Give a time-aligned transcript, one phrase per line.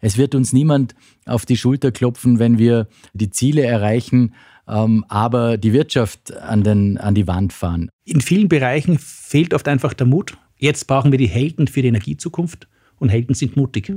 [0.00, 0.94] Es wird uns niemand
[1.24, 4.34] auf die Schulter klopfen, wenn wir die Ziele erreichen,
[4.68, 7.88] ähm, aber die Wirtschaft an, den, an die Wand fahren.
[8.04, 10.36] In vielen Bereichen fehlt oft einfach der Mut.
[10.58, 13.92] Jetzt brauchen wir die Helden für die Energiezukunft und Helden sind mutig.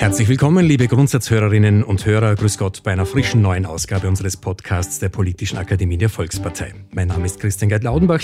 [0.00, 2.34] Herzlich willkommen, liebe Grundsatzhörerinnen und Hörer.
[2.34, 6.72] Grüß Gott bei einer frischen neuen Ausgabe unseres Podcasts der Politischen Akademie der Volkspartei.
[6.90, 8.22] Mein Name ist Christian Gerd-Laudenbach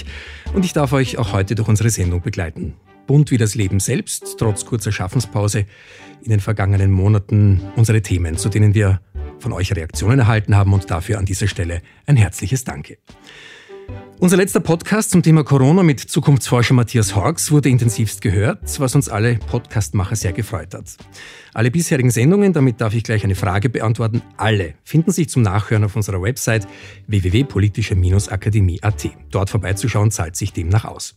[0.55, 2.73] und ich darf euch auch heute durch unsere Sendung begleiten.
[3.07, 5.67] Bunt wie das Leben selbst, trotz kurzer Schaffenspause
[6.23, 9.03] in den vergangenen Monaten unsere Themen, zu denen wir
[9.39, 12.97] von euch Reaktionen erhalten haben und dafür an dieser Stelle ein herzliches Danke.
[14.19, 19.11] Unser letzter Podcast zum Thema Corona mit Zukunftsforscher Matthias Horks wurde intensivst gehört, was uns
[19.11, 20.97] alle Podcastmacher sehr gefreut hat.
[21.53, 25.85] Alle bisherigen Sendungen, damit darf ich gleich eine Frage beantworten, alle finden sich zum Nachhören
[25.85, 26.67] auf unserer Website
[27.09, 29.11] www.politische-akademie.at.
[29.31, 31.15] Dort vorbeizuschauen zahlt sich demnach aus.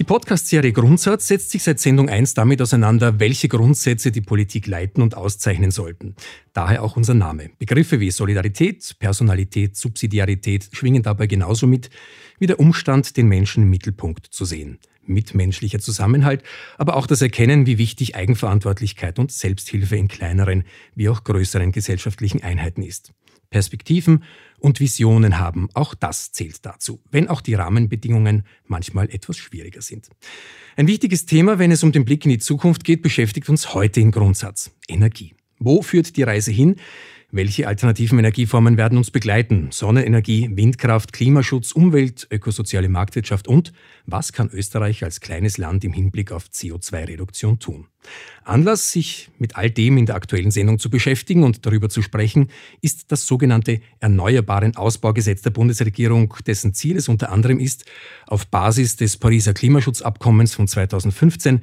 [0.00, 5.02] Die Podcast-Serie Grundsatz setzt sich seit Sendung 1 damit auseinander, welche Grundsätze die Politik leiten
[5.02, 6.16] und auszeichnen sollten.
[6.54, 7.50] Daher auch unser Name.
[7.58, 11.90] Begriffe wie Solidarität, Personalität, Subsidiarität schwingen dabei genauso mit
[12.38, 14.78] wie der Umstand, den Menschen im Mittelpunkt zu sehen.
[15.04, 16.44] Mitmenschlicher Zusammenhalt,
[16.78, 20.64] aber auch das Erkennen, wie wichtig Eigenverantwortlichkeit und Selbsthilfe in kleineren
[20.94, 23.12] wie auch größeren gesellschaftlichen Einheiten ist.
[23.50, 24.22] Perspektiven
[24.60, 25.68] und Visionen haben.
[25.74, 30.08] Auch das zählt dazu, wenn auch die Rahmenbedingungen manchmal etwas schwieriger sind.
[30.76, 34.00] Ein wichtiges Thema, wenn es um den Blick in die Zukunft geht, beschäftigt uns heute
[34.00, 35.34] im Grundsatz Energie.
[35.58, 36.76] Wo führt die Reise hin?
[37.32, 39.68] Welche alternativen Energieformen werden uns begleiten?
[39.70, 43.72] Sonnenenergie, Windkraft, Klimaschutz, Umwelt, ökosoziale Marktwirtschaft und
[44.04, 47.86] was kann Österreich als kleines Land im Hinblick auf CO2-Reduktion tun?
[48.44, 52.48] Anlass, sich mit all dem in der aktuellen Sendung zu beschäftigen und darüber zu sprechen,
[52.80, 57.84] ist das sogenannte Erneuerbaren Ausbaugesetz der Bundesregierung, dessen Ziel es unter anderem ist,
[58.26, 61.60] auf Basis des Pariser Klimaschutzabkommens von 2015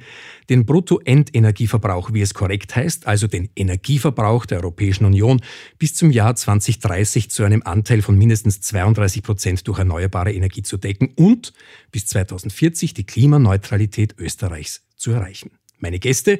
[0.48, 5.42] den Bruttoendenergieverbrauch, wie es korrekt heißt, also den Energieverbrauch der Europäischen Union,
[5.78, 10.76] bis zum Jahr 2030 zu einem Anteil von mindestens 32 Prozent durch erneuerbare Energie zu
[10.76, 11.52] decken und
[11.90, 15.57] bis 2040 die Klimaneutralität Österreichs zu erreichen.
[15.78, 16.38] Meine Gäste,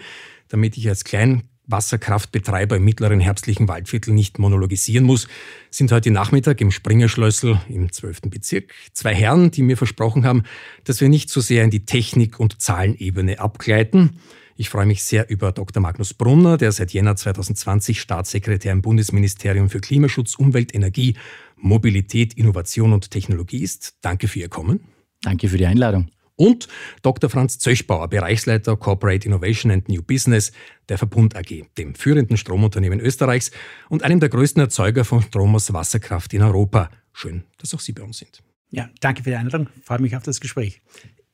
[0.48, 5.28] damit ich als Kleinwasserkraftbetreiber im mittleren herbstlichen Waldviertel nicht monologisieren muss,
[5.70, 8.22] sind heute Nachmittag im Springerschlössel im 12.
[8.22, 8.72] Bezirk.
[8.92, 10.42] Zwei Herren, die mir versprochen haben,
[10.84, 14.18] dass wir nicht so sehr in die Technik- und Zahlenebene abgleiten.
[14.56, 15.80] Ich freue mich sehr über Dr.
[15.80, 21.14] Magnus Brunner, der seit Jänner 2020 Staatssekretär im Bundesministerium für Klimaschutz, Umwelt, Energie,
[21.54, 23.98] Mobilität, Innovation und Technologie ist.
[24.00, 24.80] Danke für Ihr Kommen.
[25.22, 26.68] Danke für die Einladung und
[27.02, 27.28] Dr.
[27.28, 30.52] Franz Zöchbauer, Bereichsleiter Corporate Innovation and New Business
[30.88, 33.50] der Verbund AG, dem führenden Stromunternehmen Österreichs
[33.88, 36.90] und einem der größten Erzeuger von Strom aus Wasserkraft in Europa.
[37.12, 38.42] Schön, dass auch Sie bei uns sind.
[38.70, 39.68] Ja, danke für die Einladung.
[39.82, 40.80] Freue mich auf das Gespräch.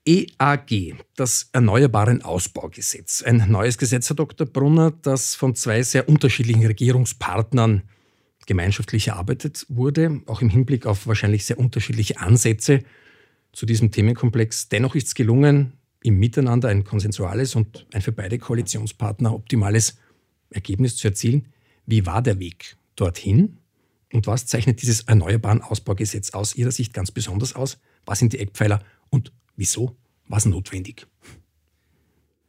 [0.07, 3.23] EAG, das Erneuerbaren Ausbaugesetz.
[3.23, 4.47] Ein neues Gesetz, Herr Dr.
[4.47, 7.83] Brunner, das von zwei sehr unterschiedlichen Regierungspartnern
[8.47, 12.85] gemeinschaftlich erarbeitet wurde, auch im Hinblick auf wahrscheinlich sehr unterschiedliche Ansätze
[13.55, 14.69] zu diesem Themenkomplex.
[14.69, 15.73] Dennoch ist es gelungen,
[16.03, 19.97] im Miteinander ein konsensuales und ein für beide Koalitionspartner optimales
[20.51, 21.47] Ergebnis zu erzielen.
[21.87, 23.57] Wie war der Weg dorthin?
[24.13, 27.79] Und was zeichnet dieses Erneuerbaren Ausbaugesetz aus Ihrer Sicht ganz besonders aus?
[28.05, 29.97] Was sind die Eckpfeiler und wieso
[30.29, 31.07] war es notwendig?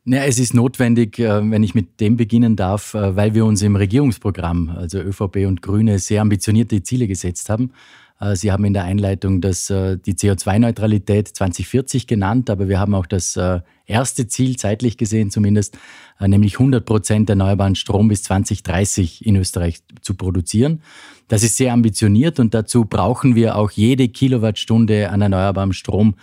[0.08, 3.64] Ja, es ist notwendig, äh, wenn ich mit dem beginnen darf, äh, weil wir uns
[3.64, 7.72] im Regierungsprogramm, also ÖVP und Grüne, sehr ambitionierte Ziele gesetzt haben.
[8.20, 12.96] Äh, Sie haben in der Einleitung das, äh, die CO2-Neutralität 2040 genannt, aber wir haben
[12.96, 15.78] auch das äh, erste Ziel, zeitlich gesehen zumindest,
[16.20, 20.82] nämlich 100 Prozent erneuerbaren Strom bis 2030 in Österreich zu produzieren.
[21.28, 26.16] Das ist sehr ambitioniert und dazu brauchen wir auch jede Kilowattstunde an erneuerbarem Strom,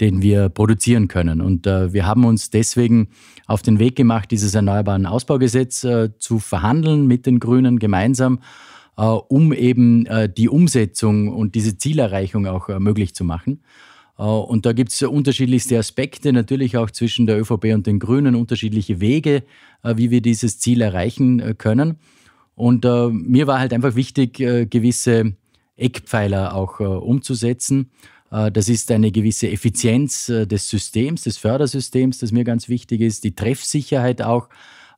[0.00, 1.42] den wir produzieren können.
[1.42, 3.08] Und wir haben uns deswegen
[3.46, 5.86] auf den Weg gemacht, dieses Erneuerbaren Ausbaugesetz
[6.18, 12.46] zu verhandeln mit den Grünen gemeinsam äh, um eben äh, die Umsetzung und diese Zielerreichung
[12.46, 13.62] auch äh, möglich zu machen.
[14.16, 19.00] Und da gibt es unterschiedlichste Aspekte, natürlich auch zwischen der ÖVP und den Grünen, unterschiedliche
[19.00, 19.44] Wege,
[19.82, 21.96] wie wir dieses Ziel erreichen können.
[22.54, 25.36] Und mir war halt einfach wichtig, gewisse
[25.74, 27.92] Eckpfeiler auch umzusetzen.
[28.28, 33.34] Das ist eine gewisse Effizienz des Systems, des Fördersystems, das mir ganz wichtig ist, die
[33.34, 34.50] Treffsicherheit auch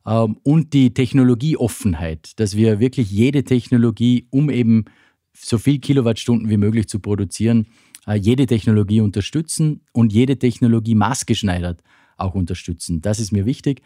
[0.03, 4.85] und die Technologieoffenheit, dass wir wirklich jede Technologie, um eben
[5.33, 7.67] so viel Kilowattstunden wie möglich zu produzieren,
[8.07, 11.81] äh, jede Technologie unterstützen und jede Technologie maßgeschneidert
[12.17, 13.01] auch unterstützen.
[13.01, 13.81] Das ist mir wichtig.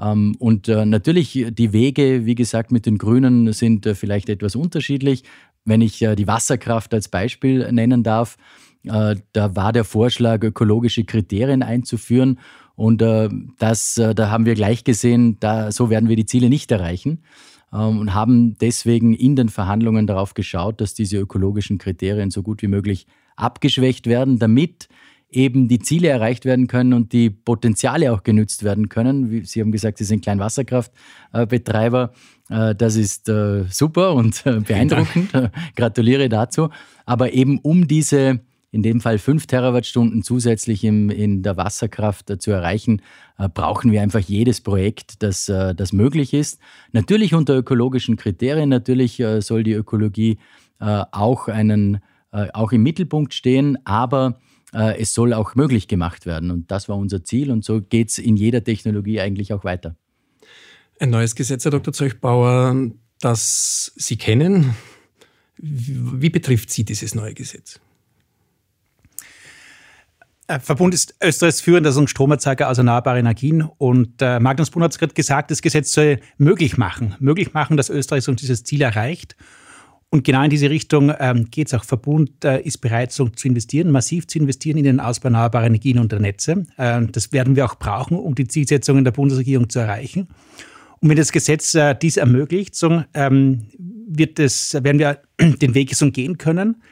[0.00, 4.56] Ähm, und äh, natürlich die Wege, wie gesagt, mit den Grünen sind äh, vielleicht etwas
[4.56, 5.24] unterschiedlich.
[5.64, 8.38] Wenn ich die Wasserkraft als Beispiel nennen darf,
[8.82, 12.38] Da war der Vorschlag, ökologische Kriterien einzuführen.
[12.80, 13.02] Und
[13.58, 17.18] das, da haben wir gleich gesehen, da, so werden wir die Ziele nicht erreichen
[17.74, 22.62] ähm, und haben deswegen in den Verhandlungen darauf geschaut, dass diese ökologischen Kriterien so gut
[22.62, 23.06] wie möglich
[23.36, 24.88] abgeschwächt werden, damit
[25.30, 29.44] eben die Ziele erreicht werden können und die Potenziale auch genützt werden können.
[29.44, 32.12] Sie haben gesagt, Sie sind Kleinwasserkraftbetreiber.
[32.48, 35.30] Äh, das ist äh, super und äh, beeindruckend.
[35.76, 36.70] Gratuliere dazu.
[37.06, 38.40] Aber eben um diese
[38.72, 43.02] in dem Fall fünf Terawattstunden zusätzlich im, in der Wasserkraft zu erreichen,
[43.54, 46.60] brauchen wir einfach jedes Projekt, das, das möglich ist.
[46.92, 48.68] Natürlich unter ökologischen Kriterien.
[48.68, 50.38] Natürlich soll die Ökologie
[50.78, 51.98] auch, einen,
[52.30, 54.38] auch im Mittelpunkt stehen, aber
[54.72, 56.50] äh, es soll auch möglich gemacht werden.
[56.50, 59.96] Und das war unser Ziel und so geht es in jeder Technologie eigentlich auch weiter.
[60.98, 61.92] Ein neues Gesetz, Herr Dr.
[61.92, 62.90] Zeuchbauer,
[63.20, 64.74] das Sie kennen.
[65.56, 67.80] Wie betrifft Sie dieses neue Gesetz?
[70.50, 75.14] Äh, Verbund ist Österreichs führender Stromerzeuger aus erneuerbaren Energien und äh, Magnus Brunner hat gerade
[75.14, 79.36] gesagt, das Gesetz soll möglich machen, möglich machen, dass Österreich so dieses Ziel erreicht.
[80.12, 81.84] Und genau in diese Richtung ähm, geht es auch.
[81.84, 86.00] Verbund äh, ist bereit, so zu investieren, massiv zu investieren in den Ausbau erneuerbarer Energien
[86.00, 86.66] und der Netze.
[86.76, 90.26] Äh, das werden wir auch brauchen, um die Zielsetzungen der Bundesregierung zu erreichen.
[90.98, 95.94] Und wenn das Gesetz äh, dies ermöglicht, so, ähm, wird es, werden wir den Weg
[95.94, 96.82] so gehen können.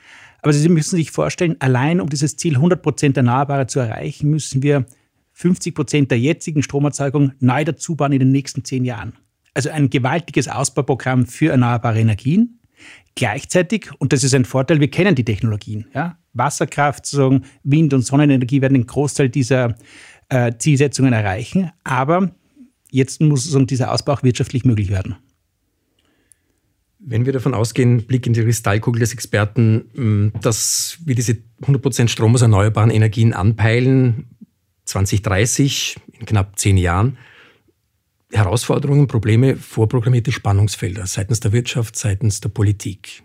[0.43, 4.63] Aber Sie müssen sich vorstellen, allein um dieses Ziel 100 Prozent Erneuerbare zu erreichen, müssen
[4.63, 4.87] wir
[5.33, 9.15] 50 Prozent der jetzigen Stromerzeugung neu dazu bauen in den nächsten zehn Jahren.
[9.55, 12.59] Also ein gewaltiges Ausbauprogramm für erneuerbare Energien
[13.15, 15.87] Gleichzeitig, und das ist ein Vorteil, wir kennen die Technologien.
[15.95, 16.19] Ja?
[16.35, 17.13] Wasserkraft,
[17.65, 19.75] Wind- und Sonnenenergie werden den Großteil dieser
[20.29, 21.73] äh, Zielsetzungen erreichen.
[21.83, 22.31] Aber
[22.91, 25.17] jetzt muss sozusagen dieser Ausbau auch wirtschaftlich möglich werden.
[27.11, 32.35] Wenn wir davon ausgehen, Blick in die Kristallkugel des Experten, dass wir diese 100% Strom
[32.35, 34.27] aus erneuerbaren Energien anpeilen,
[34.85, 37.17] 2030, in knapp zehn Jahren,
[38.31, 43.23] Herausforderungen, Probleme, vorprogrammierte Spannungsfelder seitens der Wirtschaft, seitens der Politik.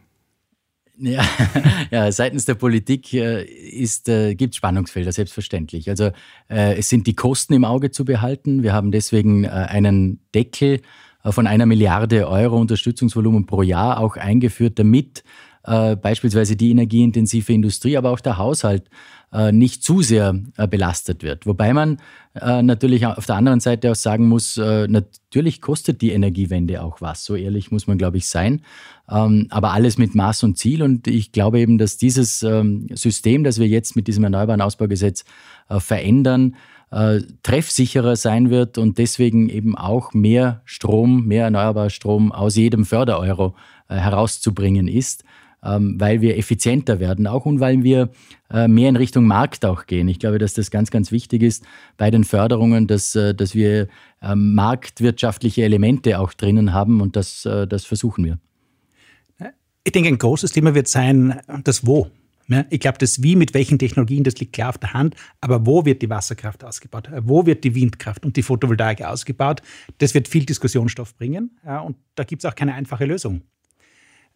[0.97, 1.25] Ja,
[1.91, 5.89] ja, seitens der Politik äh, äh, gibt Spannungsfelder, selbstverständlich.
[5.89, 6.11] Also
[6.49, 8.63] äh, es sind die Kosten im Auge zu behalten.
[8.63, 10.81] Wir haben deswegen äh, einen Deckel
[11.31, 15.23] von einer Milliarde Euro Unterstützungsvolumen pro Jahr auch eingeführt, damit
[15.65, 18.89] äh, beispielsweise die energieintensive Industrie, aber auch der Haushalt
[19.31, 21.45] äh, nicht zu sehr äh, belastet wird.
[21.45, 21.99] Wobei man
[22.35, 27.25] natürlich auf der anderen Seite auch sagen muss, natürlich kostet die Energiewende auch was.
[27.25, 28.63] So ehrlich muss man, glaube ich, sein.
[29.07, 30.81] Ähm, aber alles mit Maß und Ziel.
[30.81, 35.25] Und ich glaube eben, dass dieses ähm, System, das wir jetzt mit diesem Erneuerbaren Ausbaugesetz
[35.69, 36.55] verändern,
[37.41, 43.55] treffsicherer sein wird und deswegen eben auch mehr Strom, mehr erneuerbarer Strom aus jedem Fördereuro
[43.87, 45.23] herauszubringen ist.
[45.65, 48.09] Ähm, weil wir effizienter werden auch und weil wir
[48.51, 50.09] äh, mehr in Richtung Markt auch gehen.
[50.09, 51.63] Ich glaube, dass das ganz, ganz wichtig ist
[51.95, 53.87] bei den Förderungen, dass, äh, dass wir
[54.21, 58.39] ähm, marktwirtschaftliche Elemente auch drinnen haben und das, äh, das versuchen wir.
[59.85, 62.09] Ich denke, ein großes Thema wird sein, das Wo.
[62.69, 65.15] Ich glaube, das Wie mit welchen Technologien, das liegt klar auf der Hand.
[65.41, 67.09] Aber wo wird die Wasserkraft ausgebaut?
[67.21, 69.61] Wo wird die Windkraft und die Photovoltaik ausgebaut?
[69.97, 71.57] Das wird viel Diskussionsstoff bringen.
[71.63, 73.41] Und da gibt es auch keine einfache Lösung.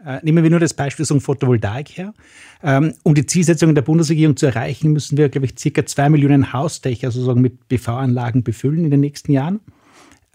[0.04, 2.14] Äh, nehmen wir nur das Beispiel so Photovoltaik her.
[2.62, 6.54] Ähm, um die Zielsetzungen der Bundesregierung zu erreichen, müssen wir, glaube ich, circa zwei Millionen
[6.54, 9.60] Hausdächer sozusagen mit PV-Anlagen befüllen in den nächsten Jahren.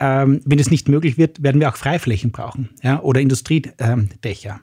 [0.00, 4.60] Ähm, wenn es nicht möglich wird, werden wir auch Freiflächen brauchen ja, oder Industriedächer.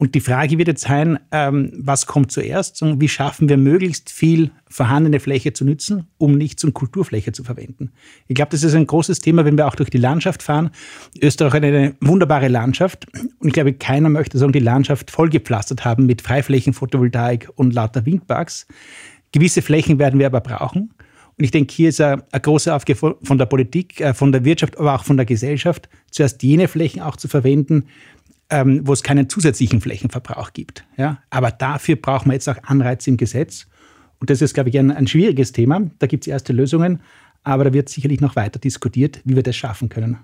[0.00, 2.80] Und die Frage wird jetzt sein, ähm, was kommt zuerst?
[2.82, 7.42] Und wie schaffen wir möglichst viel vorhandene Fläche zu nutzen, um nicht zum Kulturfläche zu
[7.42, 7.90] verwenden?
[8.28, 10.70] Ich glaube, das ist ein großes Thema, wenn wir auch durch die Landschaft fahren.
[11.20, 13.08] Österreich hat eine wunderbare Landschaft.
[13.40, 18.06] Und ich glaube, keiner möchte sagen, die Landschaft vollgepflastert haben mit Freiflächen, Photovoltaik und lauter
[18.06, 18.68] Windparks.
[19.32, 20.94] Gewisse Flächen werden wir aber brauchen.
[21.38, 24.44] Und ich denke, hier ist eine, eine große Aufgabe von der Politik, äh, von der
[24.44, 27.84] Wirtschaft, aber auch von der Gesellschaft, zuerst jene Flächen auch zu verwenden,
[28.50, 30.84] ähm, wo es keinen zusätzlichen Flächenverbrauch gibt.
[30.96, 31.18] Ja?
[31.30, 33.66] Aber dafür brauchen wir jetzt auch Anreize im Gesetz.
[34.20, 35.90] Und das ist, glaube ich, ein, ein schwieriges Thema.
[35.98, 37.00] Da gibt es erste Lösungen,
[37.44, 40.18] aber da wird sicherlich noch weiter diskutiert, wie wir das schaffen können.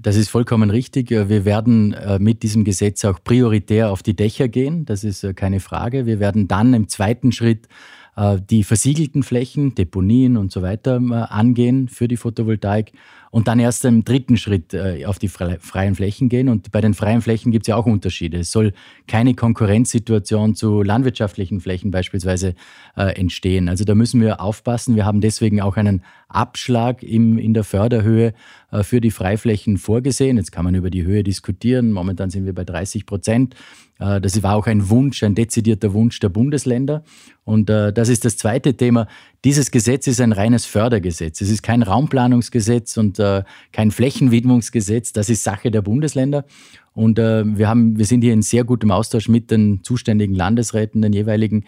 [0.00, 1.10] Das ist vollkommen richtig.
[1.10, 4.84] Wir werden äh, mit diesem Gesetz auch prioritär auf die Dächer gehen.
[4.84, 6.06] Das ist äh, keine Frage.
[6.06, 7.68] Wir werden dann im zweiten Schritt
[8.16, 10.96] äh, die versiegelten Flächen, Deponien und so weiter
[11.30, 12.92] angehen für die Photovoltaik
[13.30, 16.48] und dann erst im dritten Schritt äh, auf die freien Flächen gehen.
[16.48, 18.38] Und bei den freien Flächen gibt es ja auch Unterschiede.
[18.38, 18.72] Es soll
[19.06, 22.54] keine Konkurrenzsituation zu landwirtschaftlichen Flächen beispielsweise
[22.96, 23.68] äh, entstehen.
[23.68, 24.96] Also da müssen wir aufpassen.
[24.96, 28.34] Wir haben deswegen auch einen Abschlag im, in der Förderhöhe
[28.72, 30.36] äh, für die Freiflächen vorgesehen.
[30.36, 31.92] Jetzt kann man über die Höhe diskutieren.
[31.92, 33.54] Momentan sind wir bei 30 Prozent.
[34.00, 37.04] Äh, das war auch ein Wunsch, ein dezidierter Wunsch der Bundesländer.
[37.44, 39.06] Und äh, das ist das zweite Thema.
[39.44, 41.40] Dieses Gesetz ist ein reines Fördergesetz.
[41.40, 45.12] Es ist kein Raumplanungsgesetz und äh, kein Flächenwidmungsgesetz.
[45.12, 46.44] Das ist Sache der Bundesländer.
[46.92, 51.12] Und wir, haben, wir sind hier in sehr gutem Austausch mit den zuständigen Landesräten, den
[51.12, 51.64] jeweiligen,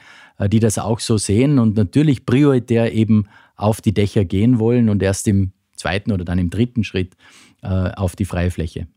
[0.49, 5.01] die das auch so sehen und natürlich prioritär eben auf die Dächer gehen wollen und
[5.01, 7.15] erst im zweiten oder dann im dritten Schritt
[7.63, 8.89] auf die freie Fläche.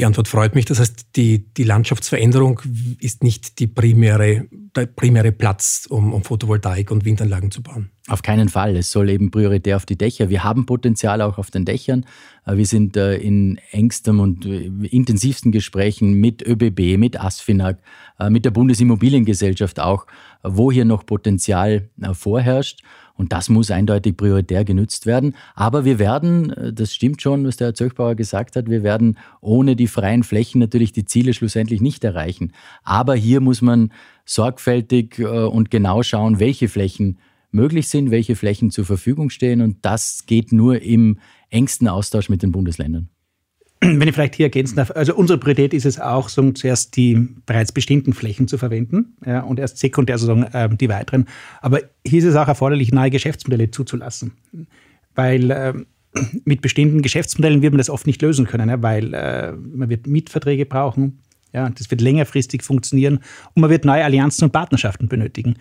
[0.00, 0.64] Die Antwort freut mich.
[0.64, 2.62] Das heißt, die, die Landschaftsveränderung
[3.00, 7.90] ist nicht die primäre, der primäre Platz, um, um Photovoltaik und Windanlagen zu bauen.
[8.08, 8.76] Auf keinen Fall.
[8.76, 10.30] Es soll eben prioritär auf die Dächer.
[10.30, 12.06] Wir haben Potenzial auch auf den Dächern.
[12.46, 17.76] Äh, wir sind äh, in engstem und äh, intensivsten Gesprächen mit ÖBB, mit ASFINAG,
[18.30, 20.06] mit der Bundesimmobiliengesellschaft auch,
[20.42, 22.82] wo hier noch Potenzial vorherrscht.
[23.14, 25.34] Und das muss eindeutig prioritär genützt werden.
[25.54, 29.18] Aber wir werden, äh, das stimmt schon, was der Herr Zöchbauer gesagt hat, wir werden
[29.40, 32.52] ohne die freien Flächen natürlich die Ziele schlussendlich nicht erreichen.
[32.82, 33.92] Aber hier muss man
[34.24, 37.18] sorgfältig äh, und genau schauen, welche Flächen
[37.52, 39.60] möglich sind, welche Flächen zur Verfügung stehen.
[39.60, 41.18] Und das geht nur im
[41.50, 43.08] engsten Austausch mit den Bundesländern.
[43.80, 47.28] Wenn ich vielleicht hier ergänzen darf, also unsere Priorität ist es auch, so zuerst die
[47.46, 51.26] bereits bestehenden Flächen zu verwenden ja, und erst sekundär sozusagen äh, die weiteren.
[51.62, 54.32] Aber hier ist es auch erforderlich, neue Geschäftsmodelle zuzulassen.
[55.14, 55.74] Weil äh,
[56.44, 60.06] mit bestehenden Geschäftsmodellen wird man das oft nicht lösen können, ja, weil äh, man wird
[60.06, 61.20] Mietverträge brauchen,
[61.52, 63.18] ja, das wird längerfristig funktionieren
[63.54, 65.54] und man wird neue Allianzen und Partnerschaften benötigen.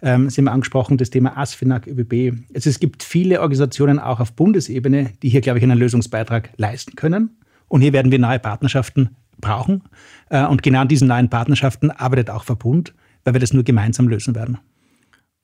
[0.00, 2.36] Ähm, Sie haben angesprochen, das Thema ASFINAG, ÖBB.
[2.54, 6.96] Also es gibt viele Organisationen auch auf Bundesebene, die hier, glaube ich, einen Lösungsbeitrag leisten
[6.96, 7.36] können.
[7.68, 9.82] Und hier werden wir neue Partnerschaften brauchen.
[10.30, 12.94] Äh, und genau an diesen neuen Partnerschaften arbeitet auch Verbund,
[13.24, 14.58] weil wir das nur gemeinsam lösen werden.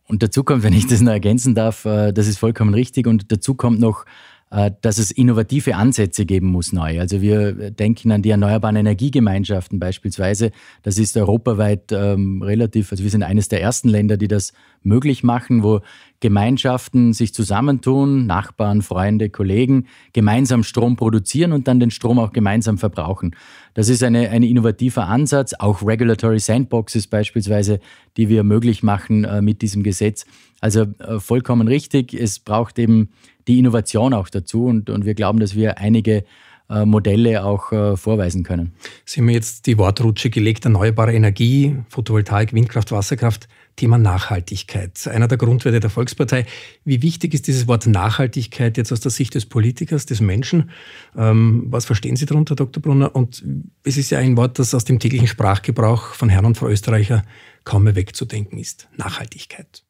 [0.06, 3.06] Und dazu kommt, wenn ich das noch ergänzen darf, äh, das ist vollkommen richtig.
[3.06, 4.04] Und dazu kommt noch,
[4.50, 6.98] dass es innovative Ansätze geben muss neu.
[6.98, 10.50] Also wir denken an die erneuerbaren Energiegemeinschaften beispielsweise.
[10.82, 14.52] Das ist europaweit ähm, relativ, also wir sind eines der ersten Länder, die das
[14.82, 15.82] möglich machen, wo
[16.18, 22.76] Gemeinschaften sich zusammentun, Nachbarn, Freunde, Kollegen, gemeinsam Strom produzieren und dann den Strom auch gemeinsam
[22.76, 23.36] verbrauchen.
[23.74, 27.78] Das ist eine, ein innovativer Ansatz, auch Regulatory Sandboxes beispielsweise,
[28.16, 30.26] die wir möglich machen äh, mit diesem Gesetz.
[30.60, 33.10] Also äh, vollkommen richtig, es braucht eben
[33.50, 36.24] die Innovation auch dazu und, und wir glauben, dass wir einige
[36.70, 38.74] äh, Modelle auch äh, vorweisen können.
[39.04, 43.48] Sie haben jetzt die Wortrutsche gelegt, erneuerbare Energie, Photovoltaik, Windkraft, Wasserkraft.
[43.76, 46.44] Thema Nachhaltigkeit, einer der Grundwerte der Volkspartei.
[46.84, 50.70] Wie wichtig ist dieses Wort Nachhaltigkeit jetzt aus der Sicht des Politikers, des Menschen?
[51.16, 52.82] Ähm, was verstehen Sie darunter, Dr.
[52.82, 53.14] Brunner?
[53.16, 53.42] Und
[53.82, 57.24] es ist ja ein Wort, das aus dem täglichen Sprachgebrauch von Herrn und Frau Österreicher
[57.64, 58.88] kaum mehr wegzudenken ist.
[58.98, 59.82] Nachhaltigkeit.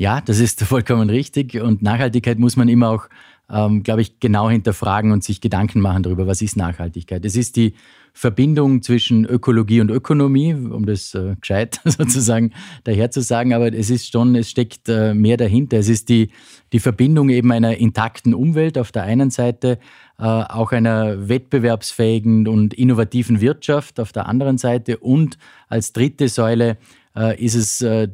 [0.00, 1.60] Ja, das ist vollkommen richtig.
[1.60, 3.08] Und Nachhaltigkeit muss man immer auch
[3.52, 7.24] ähm, glaube ich, genau hinterfragen und sich Gedanken machen darüber, was ist Nachhaltigkeit.
[7.24, 7.74] Es ist die
[8.12, 12.52] Verbindung zwischen Ökologie und Ökonomie, um das äh, gescheit sozusagen
[12.84, 15.78] daher zu sagen, aber es ist schon, es steckt äh, mehr dahinter.
[15.78, 16.30] Es ist die,
[16.72, 19.78] die Verbindung eben einer intakten Umwelt auf der einen Seite,
[20.18, 25.38] äh, auch einer wettbewerbsfähigen und innovativen Wirtschaft auf der anderen Seite und
[25.68, 26.78] als dritte Säule
[27.14, 28.08] ist es äh,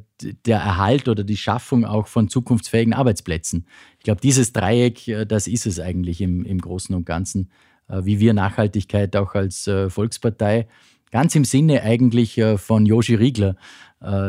[0.46, 3.66] der Erhalt oder die Schaffung auch von zukunftsfähigen Arbeitsplätzen.
[3.98, 7.50] Ich glaube, dieses Dreieck, äh, das ist es eigentlich im, im Großen und Ganzen,
[7.88, 10.66] wie wir Nachhaltigkeit auch als Volkspartei
[11.12, 13.54] ganz im Sinne eigentlich von Joshi Riegler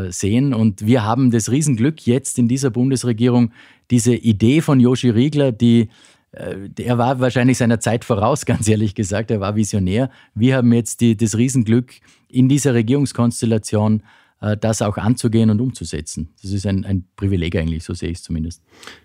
[0.10, 0.54] sehen.
[0.54, 3.52] Und wir haben das Riesenglück jetzt in dieser Bundesregierung,
[3.90, 5.90] diese Idee von Joshi Riegler, die
[6.32, 9.32] er war wahrscheinlich seiner Zeit voraus, ganz ehrlich gesagt.
[9.32, 10.12] Er war Visionär.
[10.36, 11.96] Wir haben jetzt die, das Riesenglück,
[12.30, 14.04] in dieser Regierungskonstellation äh,
[14.40, 16.34] das auch anzugehen und umzusetzen.
[16.42, 18.62] Das ist ein, ein Privileg eigentlich, so sehe ich es zumindest.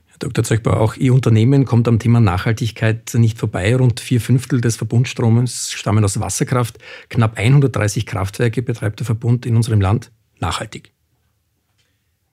[0.06, 0.44] Herr Dr.
[0.44, 3.74] Zeugbauer, auch Ihr Unternehmen kommt am Thema Nachhaltigkeit nicht vorbei.
[3.74, 6.78] Rund vier Fünftel des Verbundstromes stammen aus Wasserkraft.
[7.08, 10.12] Knapp 130 Kraftwerke betreibt der Verbund in unserem Land.
[10.38, 10.92] Nachhaltig.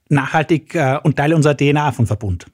[0.09, 2.47] Nachhaltig äh, und Teil unserer DNA von Verbund.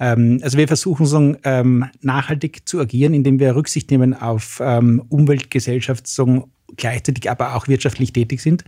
[0.00, 5.02] Ähm, also wir versuchen so ähm, nachhaltig zu agieren, indem wir Rücksicht nehmen auf ähm,
[5.08, 8.64] Umwelt, Gesellschaft, so gleichzeitig aber auch wirtschaftlich tätig sind.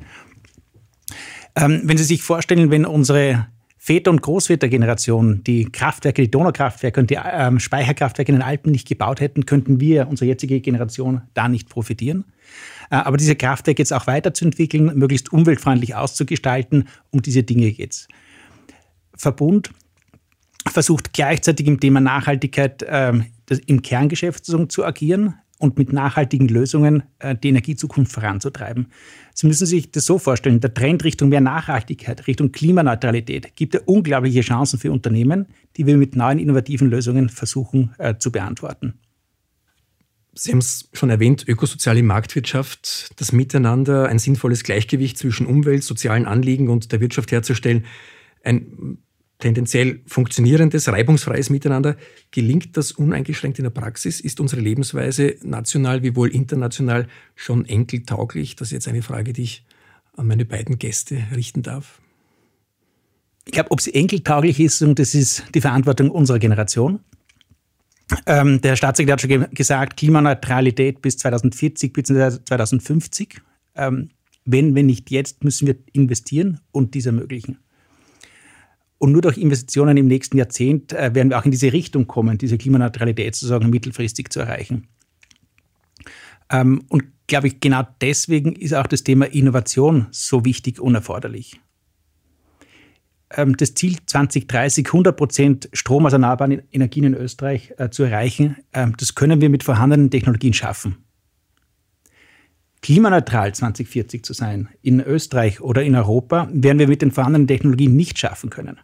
[1.57, 3.47] Ähm, wenn Sie sich vorstellen, wenn unsere
[3.83, 8.87] Väter- und Großvätergeneration die Kraftwerke, die Donaukraftwerke und die ähm, Speicherkraftwerke in den Alpen nicht
[8.87, 12.25] gebaut hätten, könnten wir, unsere jetzige Generation, da nicht profitieren.
[12.91, 18.07] Äh, aber diese Kraftwerke jetzt auch weiterzuentwickeln, möglichst umweltfreundlich auszugestalten, um diese Dinge geht's.
[19.17, 19.71] Verbund
[20.69, 23.27] versucht gleichzeitig im Thema Nachhaltigkeit ähm,
[23.67, 28.89] im Kerngeschäft zu agieren und mit nachhaltigen Lösungen äh, die Energiezukunft voranzutreiben.
[29.35, 33.81] Sie müssen sich das so vorstellen, der Trend Richtung mehr Nachhaltigkeit, Richtung Klimaneutralität gibt ja
[33.85, 38.95] unglaubliche Chancen für Unternehmen, die wir mit neuen innovativen Lösungen versuchen äh, zu beantworten.
[40.33, 46.25] Sie haben es schon erwähnt, ökosoziale Marktwirtschaft, das Miteinander, ein sinnvolles Gleichgewicht zwischen Umwelt, sozialen
[46.25, 47.85] Anliegen und der Wirtschaft herzustellen.
[48.43, 48.99] Ein
[49.41, 51.97] tendenziell funktionierendes, reibungsfreies Miteinander.
[52.31, 54.21] Gelingt das uneingeschränkt in der Praxis?
[54.21, 58.57] Ist unsere Lebensweise national wie wohl international schon enkeltauglich?
[58.57, 59.65] Das ist jetzt eine Frage, die ich
[60.17, 62.01] an meine beiden Gäste richten darf.
[63.47, 67.01] Ich glaube, ob sie enkeltauglich ist, und das ist die Verantwortung unserer Generation.
[68.27, 72.39] Ähm, der Staatssekretär hat schon gesagt, Klimaneutralität bis 2040 bzw.
[72.45, 73.41] 2050.
[73.77, 74.11] Ähm,
[74.45, 77.59] wenn, wenn nicht jetzt, müssen wir investieren und dies ermöglichen.
[79.01, 82.37] Und nur durch Investitionen im nächsten Jahrzehnt äh, werden wir auch in diese Richtung kommen,
[82.37, 84.89] diese Klimaneutralität sozusagen mittelfristig zu erreichen.
[86.51, 91.59] Ähm, und glaube ich, genau deswegen ist auch das Thema Innovation so wichtig und erforderlich.
[93.31, 98.57] Ähm, das Ziel 2030, 100 Prozent Strom aus erneuerbaren Energien in Österreich äh, zu erreichen,
[98.75, 100.99] ähm, das können wir mit vorhandenen Technologien schaffen.
[102.83, 107.97] Klimaneutral 2040 zu sein in Österreich oder in Europa, werden wir mit den vorhandenen Technologien
[107.97, 108.79] nicht schaffen können.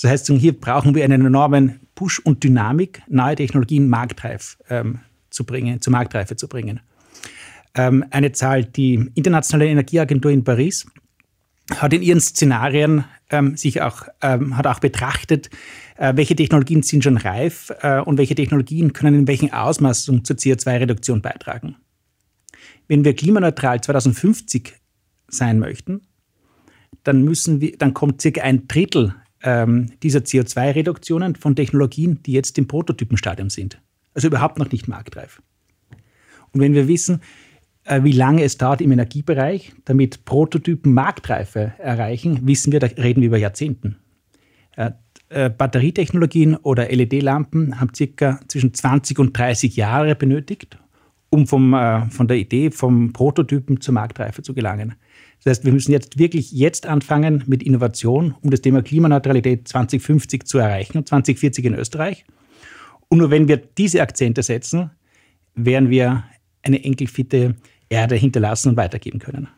[0.00, 5.44] Das heißt, hier brauchen wir einen enormen Push und Dynamik, neue Technologien marktreif ähm, zu
[5.44, 6.80] bringen, zur Marktreife zu bringen.
[7.74, 10.86] Ähm, eine Zahl, die Internationale Energieagentur in Paris
[11.76, 15.50] hat in ihren Szenarien ähm, sich auch, ähm, hat auch betrachtet,
[15.96, 20.16] äh, welche Technologien sind schon reif äh, und welche Technologien können in welchem Ausmaß zur
[20.16, 21.76] CO2-Reduktion beitragen.
[22.88, 24.74] Wenn wir klimaneutral 2050
[25.28, 26.00] sein möchten,
[27.04, 32.58] dann müssen wir, dann kommt circa ein Drittel ähm, dieser CO2-Reduktionen von Technologien, die jetzt
[32.58, 33.80] im Prototypenstadium sind.
[34.14, 35.42] Also überhaupt noch nicht marktreif.
[36.52, 37.20] Und wenn wir wissen,
[37.84, 43.20] äh, wie lange es dauert im Energiebereich, damit Prototypen Marktreife erreichen, wissen wir, da reden
[43.20, 43.96] wir über Jahrzehnten.
[44.76, 44.92] Äh,
[45.28, 50.78] äh, Batterietechnologien oder LED-Lampen haben circa zwischen 20 und 30 Jahre benötigt,
[51.30, 51.76] um vom,
[52.10, 54.94] von der Idee vom Prototypen zur Marktreife zu gelangen.
[55.42, 60.44] Das heißt, wir müssen jetzt wirklich jetzt anfangen mit Innovation, um das Thema Klimaneutralität 2050
[60.44, 62.24] zu erreichen und 2040 in Österreich.
[63.08, 64.90] Und nur wenn wir diese Akzente setzen,
[65.54, 66.24] werden wir
[66.62, 67.56] eine enkelfitte
[67.88, 69.48] Erde hinterlassen und weitergeben können.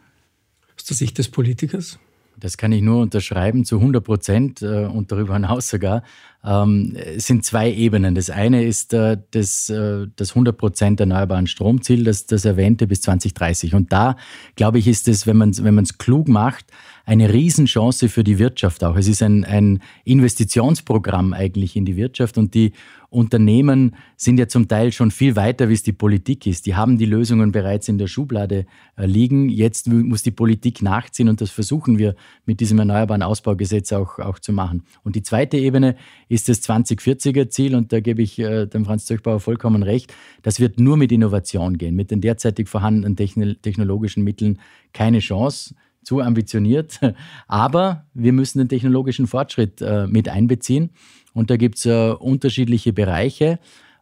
[0.77, 1.99] Aus der Sicht des Politikers?
[2.39, 6.03] Das kann ich nur unterschreiben, zu 100 Prozent äh, und darüber hinaus sogar.
[6.45, 8.15] Ähm, es sind zwei Ebenen.
[8.15, 13.03] Das eine ist äh, das, äh, das 100 Prozent erneuerbaren Stromziel, das, das erwähnte bis
[13.03, 13.75] 2030.
[13.75, 14.17] Und da,
[14.57, 16.67] glaube ich, ist es, wenn man es wenn klug macht,
[17.05, 18.97] eine Riesenchance für die Wirtschaft auch.
[18.97, 22.73] Es ist ein, ein Investitionsprogramm eigentlich in die Wirtschaft und die
[23.13, 26.67] Unternehmen sind ja zum Teil schon viel weiter, wie es die Politik ist.
[26.67, 29.49] Die haben die Lösungen bereits in der Schublade äh, liegen.
[29.49, 32.15] Jetzt muss die Politik nachziehen und das versuchen wir
[32.47, 34.85] mit diesem Erneuerbaren Ausbaugesetz auch, auch zu machen.
[35.05, 35.97] Und die zweite Ebene
[36.29, 40.15] ist das 2040er Ziel und da gebe ich äh, dem Franz Zöchbauer vollkommen recht.
[40.43, 41.95] Das wird nur mit Innovation gehen.
[41.95, 44.59] Mit den derzeitig vorhandenen technologischen Mitteln
[44.93, 46.99] keine Chance zu ambitioniert.
[47.47, 50.91] Aber wir müssen den technologischen Fortschritt äh, mit einbeziehen.
[51.35, 53.59] Und da gibt es äh, unterschiedliche Bereiche.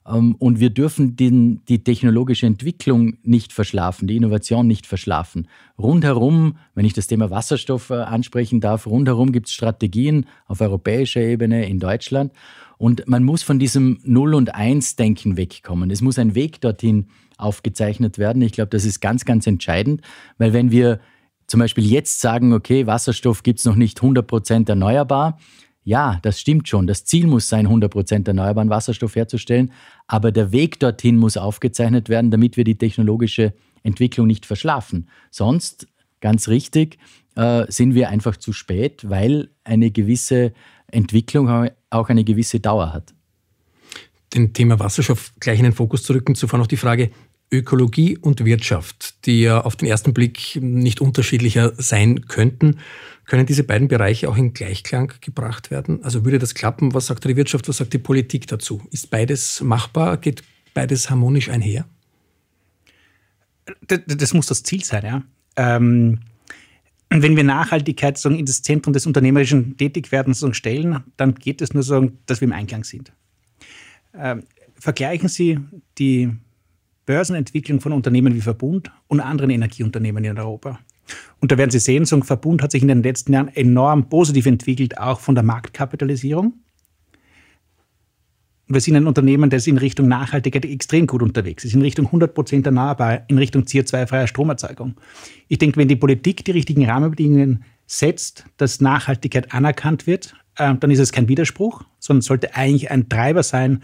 [0.06, 5.48] Ähm, und wir dürfen den, die technologische Entwicklung nicht verschlafen, die Innovation nicht verschlafen.
[5.78, 11.20] Rundherum, wenn ich das Thema Wasserstoff äh, ansprechen darf, rundherum gibt es Strategien auf europäischer
[11.20, 12.32] Ebene, in Deutschland.
[12.78, 15.90] Und man muss von diesem Null- und Eins-Denken wegkommen.
[15.90, 18.40] Es muss ein Weg dorthin aufgezeichnet werden.
[18.42, 20.00] Ich glaube, das ist ganz, ganz entscheidend,
[20.38, 21.00] weil wenn wir
[21.46, 25.38] zum Beispiel jetzt sagen, okay, Wasserstoff gibt es noch nicht 100% erneuerbar.
[25.82, 26.86] Ja, das stimmt schon.
[26.86, 29.72] Das Ziel muss sein, 100% erneuerbaren Wasserstoff herzustellen.
[30.06, 35.08] Aber der Weg dorthin muss aufgezeichnet werden, damit wir die technologische Entwicklung nicht verschlafen.
[35.30, 35.86] Sonst,
[36.20, 36.98] ganz richtig,
[37.34, 40.52] äh, sind wir einfach zu spät, weil eine gewisse
[40.88, 43.14] Entwicklung auch eine gewisse Dauer hat.
[44.34, 47.10] Den Thema Wasserstoff gleich in den Fokus zu rücken, zuvor noch die Frage,
[47.52, 52.78] Ökologie und Wirtschaft, die ja auf den ersten Blick nicht unterschiedlicher sein könnten,
[53.30, 56.02] können diese beiden Bereiche auch in Gleichklang gebracht werden?
[56.02, 56.94] Also würde das klappen?
[56.94, 58.82] Was sagt die Wirtschaft, was sagt die Politik dazu?
[58.90, 60.16] Ist beides machbar?
[60.16, 60.42] Geht
[60.74, 61.86] beides harmonisch einher?
[63.86, 65.22] Das, muss das Ziel sein, ja.
[65.54, 66.18] Ähm,
[67.08, 71.84] wenn wir Nachhaltigkeit sagen, in das Zentrum des unternehmerischen Tätigwerdens stellen, dann geht es nur
[71.84, 73.12] so, dass wir im Einklang sind.
[74.12, 74.42] Ähm,
[74.74, 75.60] vergleichen Sie
[75.98, 76.32] die
[77.06, 80.80] Börsenentwicklung von Unternehmen wie Verbund und anderen Energieunternehmen in Europa.
[81.40, 84.08] Und da werden Sie sehen, so ein Verbund hat sich in den letzten Jahren enorm
[84.08, 86.54] positiv entwickelt, auch von der Marktkapitalisierung.
[88.72, 92.64] Wir sind ein Unternehmen, das in Richtung Nachhaltigkeit extrem gut unterwegs ist, in Richtung 100%
[92.64, 94.94] erneuerbar, in Richtung CO2-freier Stromerzeugung.
[95.48, 100.90] Ich denke, wenn die Politik die richtigen Rahmenbedingungen setzt, dass Nachhaltigkeit anerkannt wird, äh, dann
[100.92, 103.82] ist es kein Widerspruch, sondern sollte eigentlich ein Treiber sein,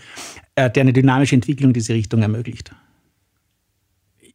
[0.54, 2.72] äh, der eine dynamische Entwicklung in diese Richtung ermöglicht.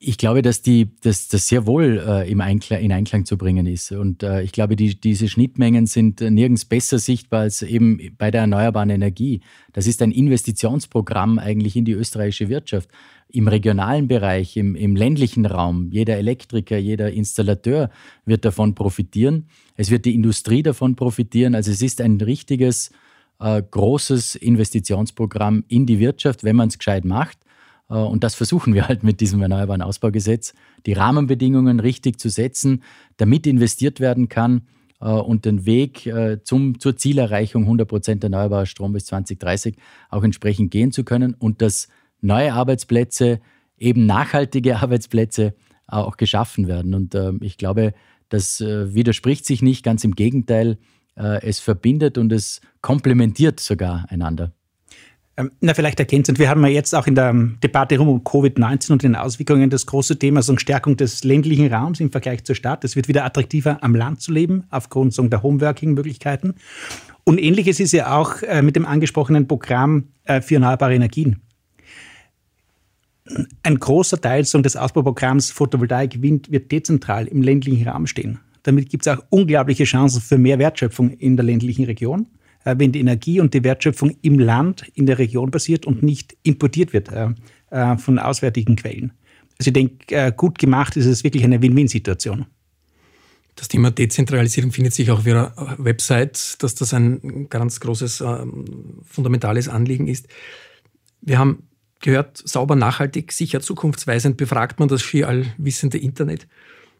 [0.04, 3.68] Ich glaube, dass die, dass das sehr wohl äh, im Einklang, in Einklang zu bringen
[3.68, 3.92] ist.
[3.92, 8.42] Und äh, ich glaube, die, diese Schnittmengen sind nirgends besser sichtbar als eben bei der
[8.42, 9.42] erneuerbaren Energie.
[9.74, 12.90] Das ist ein Investitionsprogramm eigentlich in die österreichische Wirtschaft.
[13.30, 15.90] Im regionalen Bereich, im, im ländlichen Raum.
[15.92, 17.92] Jeder Elektriker, jeder Installateur
[18.26, 19.50] wird davon profitieren.
[19.78, 21.54] Es wird die Industrie davon profitieren.
[21.54, 22.90] Also es ist ein richtiges,
[23.40, 27.38] äh, großes Investitionsprogramm in die Wirtschaft, wenn man es gescheit macht.
[27.92, 30.54] Äh, und das versuchen wir halt mit diesem Erneuerbaren Ausbaugesetz,
[30.86, 32.84] die Rahmenbedingungen richtig zu setzen,
[33.18, 34.64] damit investiert werden kann
[35.02, 39.76] äh, und den Weg äh, zum, zur Zielerreichung 100% erneuerbarer Strom bis 2030
[40.10, 41.90] auch entsprechend gehen zu können und dass
[42.22, 43.42] neue Arbeitsplätze,
[43.78, 45.54] eben nachhaltige Arbeitsplätze
[45.88, 46.94] auch geschaffen werden.
[46.94, 47.94] Und ich glaube,
[48.30, 50.78] das widerspricht sich nicht, ganz im Gegenteil,
[51.16, 54.54] es verbindet und es komplementiert sogar einander.
[55.38, 56.40] Ähm, na, vielleicht ergänzend.
[56.40, 59.70] Wir haben ja jetzt auch in der ähm, Debatte rund um Covid-19 und den Auswirkungen
[59.70, 62.84] das große Thema so Stärkung des ländlichen Raums im Vergleich zur Stadt.
[62.84, 66.56] Es wird wieder attraktiver, am Land zu leben, aufgrund so der Homeworking-Möglichkeiten.
[67.24, 71.42] Und ähnliches ist ja auch äh, mit dem angesprochenen Programm äh, für erneuerbare Energien.
[73.64, 78.40] Ein großer Teil so des Ausbauprogramms Photovoltaik Wind wird dezentral im ländlichen Raum stehen.
[78.64, 82.28] Damit gibt es auch unglaubliche Chancen für mehr Wertschöpfung in der ländlichen Region.
[82.64, 86.38] Äh, wenn die Energie und die Wertschöpfung im Land, in der Region passiert und nicht
[86.44, 87.30] importiert wird äh,
[87.72, 89.14] äh, von auswärtigen Quellen.
[89.58, 92.48] Also ich denke, gut gemacht ist es wirklich eine Win-Win-Situation.
[93.56, 98.24] Das Thema Dezentralisierung findet sich auch auf Ihrer Website, dass das ein ganz großes,
[99.04, 100.28] fundamentales Anliegen ist.
[101.22, 101.70] Wir haben
[102.00, 106.48] gehört, sauber, nachhaltig, sicher, zukunftsweisend befragt man das schier allwissende Internet.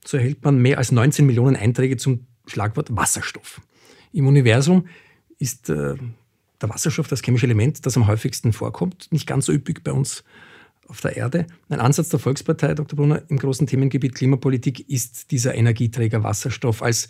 [0.06, 3.60] So erhält man mehr als 19 Millionen Einträge zum Schlagwort Wasserstoff.
[4.14, 4.86] Im Universum
[5.42, 5.96] ist äh,
[6.62, 9.08] der Wasserstoff das chemische Element, das am häufigsten vorkommt.
[9.12, 10.24] Nicht ganz so üppig bei uns
[10.88, 11.48] auf der Erde.
[11.70, 12.96] Ein Ansatz der Volkspartei, Dr.
[12.98, 17.08] Brunner, im großen Themengebiet Klimapolitik ist dieser Energieträger Wasserstoff als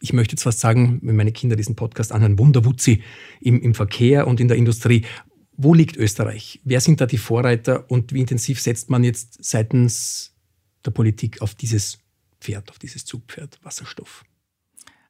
[0.00, 3.02] ich möchte jetzt fast sagen, wenn meine Kinder diesen Podcast anhören, Wunderwutzi
[3.40, 5.06] im, im Verkehr und in der Industrie.
[5.56, 6.60] Wo liegt Österreich?
[6.62, 10.34] Wer sind da die Vorreiter und wie intensiv setzt man jetzt seitens
[10.84, 12.00] der Politik auf dieses
[12.38, 14.24] Pferd, auf dieses Zugpferd Wasserstoff?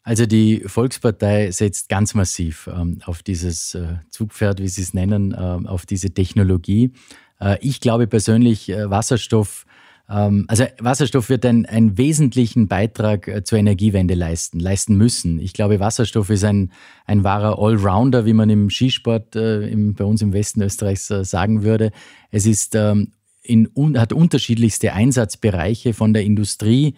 [0.05, 5.33] Also die Volkspartei setzt ganz massiv ähm, auf dieses äh, Zugpferd, wie Sie es nennen,
[5.33, 5.37] äh,
[5.67, 6.93] auf diese Technologie.
[7.41, 9.65] Äh, ich glaube persönlich, äh, Wasserstoff,
[10.11, 15.41] ähm, also Wasserstoff wird einen, einen wesentlichen Beitrag äh, zur Energiewende leisten, leisten müssen.
[15.41, 16.71] Ich glaube, Wasserstoff ist ein,
[17.07, 21.63] ein wahrer Allrounder, wie man im Skisport äh, im, bei uns im Westen Österreichs sagen
[21.63, 21.93] würde.
[22.31, 23.13] Es ist ähm,
[23.45, 26.95] in, hat unterschiedlichste Einsatzbereiche von der Industrie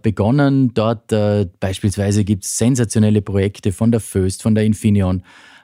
[0.00, 0.72] begonnen.
[0.74, 5.22] Dort äh, beispielsweise gibt es sensationelle Projekte von der Föst, von der Infineon,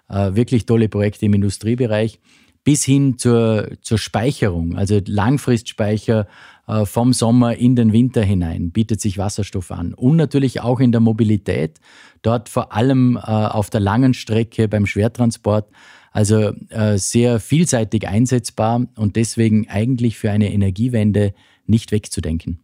[0.09, 2.21] äh, wirklich tolle Projekte im Industriebereich,
[2.65, 6.27] bis hin zur, zur Speicherung, also Langfristspeicher
[6.67, 9.95] äh, vom Sommer in den Winter hinein, bietet sich Wasserstoff an.
[9.95, 11.81] Und natürlich auch in der Mobilität,
[12.23, 15.71] dort vor allem äh, auf der langen Strecke beim Schwertransport.
[16.13, 21.35] Also äh, sehr vielseitig einsetzbar und deswegen eigentlich für eine Energiewende
[21.67, 22.61] nicht wegzudenken.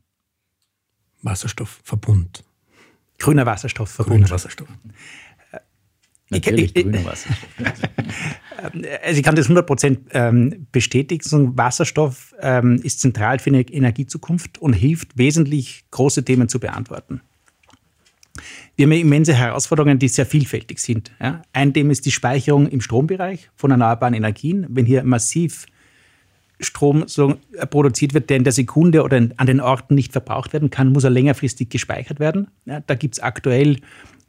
[1.27, 2.45] Wasserstoffverbund.
[3.19, 4.17] Grüner Wasserstoffverbund.
[4.17, 4.69] Grüner Wasserstoff.
[6.31, 7.49] Natürlich ich, grüner Wasserstoff.
[9.05, 11.57] Also ich kann das 100% ähm, bestätigen.
[11.57, 17.21] Wasserstoff ähm, ist zentral für eine Energiezukunft und hilft wesentlich, große Themen zu beantworten.
[18.75, 21.13] Wir haben immense Herausforderungen, die sehr vielfältig sind.
[21.53, 24.67] Ein Thema ist die Speicherung im Strombereich von erneuerbaren Energien.
[24.69, 25.67] Wenn hier massiv
[26.61, 30.53] Strom so äh, produziert wird, der in der Sekunde oder an den Orten nicht verbraucht
[30.53, 32.49] werden kann, muss er längerfristig gespeichert werden.
[32.65, 33.79] Ja, da gibt es aktuell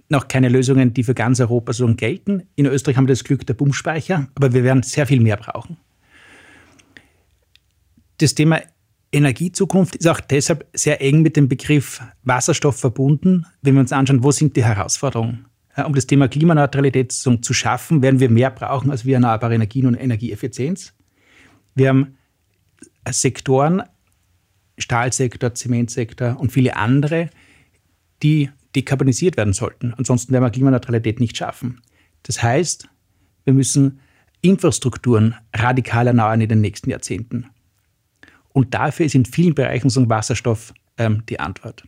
[0.10, 2.44] noch keine Lösungen, die für ganz Europa so gelten.
[2.56, 5.78] In Österreich haben wir das Glück der Pumpspeicher, aber wir werden sehr viel mehr brauchen.
[8.20, 8.62] Das Thema
[9.12, 13.46] Energiezukunft ist auch deshalb sehr eng mit dem Begriff Wasserstoff verbunden.
[13.62, 15.46] Wenn wir uns anschauen, wo sind die Herausforderungen?
[15.78, 19.86] Ja, um das Thema Klimaneutralität zu schaffen, werden wir mehr brauchen als wir erneuerbare Energien
[19.86, 20.94] und Energieeffizienz.
[21.76, 22.17] Wir haben
[23.14, 23.84] Sektoren,
[24.78, 27.30] Stahlsektor, Zementsektor und viele andere,
[28.24, 29.94] die dekarbonisiert werden sollten.
[29.96, 31.82] Ansonsten werden wir Klimaneutralität nicht schaffen.
[32.24, 32.88] Das heißt,
[33.46, 34.00] wir müssen
[34.42, 37.48] Infrastrukturen radikal erneuern in den nächsten Jahrzehnten.
[38.54, 41.84] Und dafür ist in vielen Bereichen so Wasserstoff ähm, die Antwort.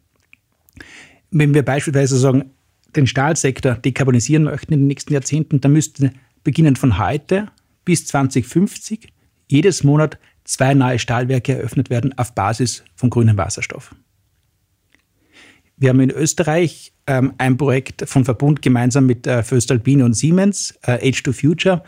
[1.32, 2.51] Wenn wir beispielsweise sagen,
[2.95, 6.12] den Stahlsektor dekarbonisieren möchten in den nächsten Jahrzehnten, dann müssten
[6.43, 7.47] beginnend von heute
[7.86, 9.12] bis 2050
[9.47, 10.17] jedes Monat
[10.49, 13.95] zwei neue Stahlwerke eröffnet werden auf Basis von grünem Wasserstoff.
[15.77, 20.77] Wir haben in Österreich ähm, ein Projekt vom Verbund gemeinsam mit äh, Föstalpine und Siemens,
[20.81, 21.83] äh, Age to Future,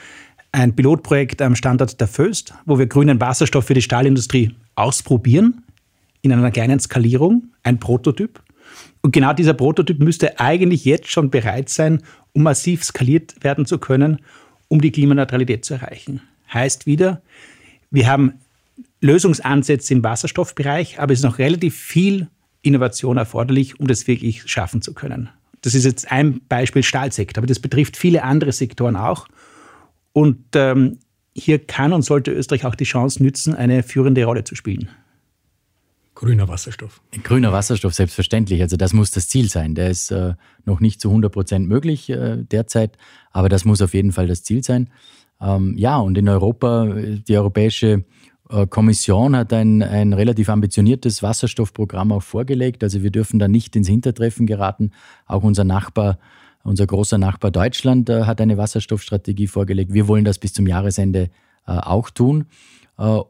[0.52, 5.64] ein Pilotprojekt am Standort der Föst, wo wir grünen Wasserstoff für die Stahlindustrie ausprobieren,
[6.22, 8.42] in einer kleinen Skalierung, ein Prototyp.
[9.02, 13.80] Und genau dieser Prototyp müsste eigentlich jetzt schon bereit sein, um massiv skaliert werden zu
[13.80, 14.20] können,
[14.68, 16.22] um die Klimaneutralität zu erreichen.
[16.54, 17.22] Heißt wieder,
[17.90, 18.36] wir haben
[19.02, 22.30] Lösungsansätze im Wasserstoffbereich, aber es ist noch relativ viel
[22.62, 25.30] Innovation erforderlich, um das wirklich schaffen zu können.
[25.62, 29.28] Das ist jetzt ein Beispiel Stahlsektor, aber das betrifft viele andere Sektoren auch.
[30.14, 31.00] Und ähm,
[31.36, 34.90] hier kann und sollte Österreich auch die Chance nützen, eine führende Rolle zu spielen.
[36.14, 37.02] Grüner Wasserstoff.
[37.24, 38.62] Grüner Wasserstoff, selbstverständlich.
[38.62, 39.74] Also das muss das Ziel sein.
[39.74, 40.36] Der ist äh,
[40.66, 42.98] noch nicht zu 100 Prozent möglich äh, derzeit,
[43.32, 44.90] aber das muss auf jeden Fall das Ziel sein.
[45.40, 48.04] Ähm, ja, und in Europa, die Europäische äh,
[48.70, 52.84] Kommission hat ein, ein relativ ambitioniertes Wasserstoffprogramm auch vorgelegt.
[52.84, 54.92] Also wir dürfen da nicht ins Hintertreffen geraten.
[55.26, 56.20] Auch unser Nachbar,
[56.64, 59.94] unser großer Nachbar Deutschland äh, hat eine Wasserstoffstrategie vorgelegt.
[59.94, 61.30] Wir wollen das bis zum Jahresende
[61.66, 62.46] äh, auch tun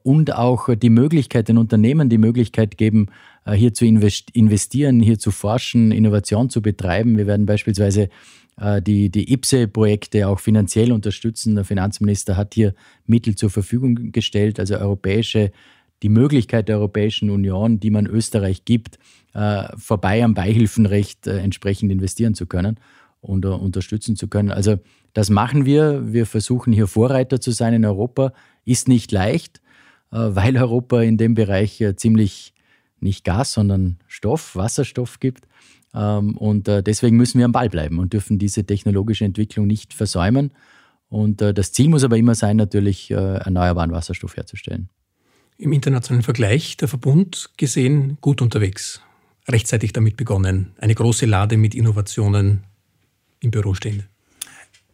[0.04, 3.08] und auch die Möglichkeit, den Unternehmen die Möglichkeit geben,
[3.50, 7.18] hier zu investieren, hier zu forschen, Innovation zu betreiben.
[7.18, 8.10] Wir werden beispielsweise äh,
[8.58, 11.56] die, die IPSE-Projekte auch finanziell unterstützen.
[11.56, 15.52] Der Finanzminister hat hier Mittel zur Verfügung gestellt, also europäische,
[16.04, 19.00] die Möglichkeit der Europäischen Union, die man Österreich gibt,
[19.34, 22.78] äh, vorbei am Beihilfenrecht äh, entsprechend investieren zu können
[23.22, 24.52] und unterstützen zu können.
[24.52, 24.80] Also
[25.14, 26.12] das machen wir.
[26.12, 28.34] Wir versuchen hier Vorreiter zu sein in Europa.
[28.66, 29.62] Ist nicht leicht,
[30.10, 32.54] weil Europa in dem Bereich ziemlich
[33.00, 35.48] nicht Gas, sondern Stoff, Wasserstoff gibt.
[35.94, 39.94] Ähm, und äh, deswegen müssen wir am Ball bleiben und dürfen diese technologische Entwicklung nicht
[39.94, 40.52] versäumen.
[41.10, 44.90] Und äh, das Ziel muss aber immer sein, natürlich äh, erneuerbaren Wasserstoff herzustellen.
[45.58, 49.02] Im internationalen Vergleich der Verbund gesehen gut unterwegs,
[49.48, 52.64] rechtzeitig damit begonnen, eine große Lade mit Innovationen
[53.42, 54.08] im Büro stehend.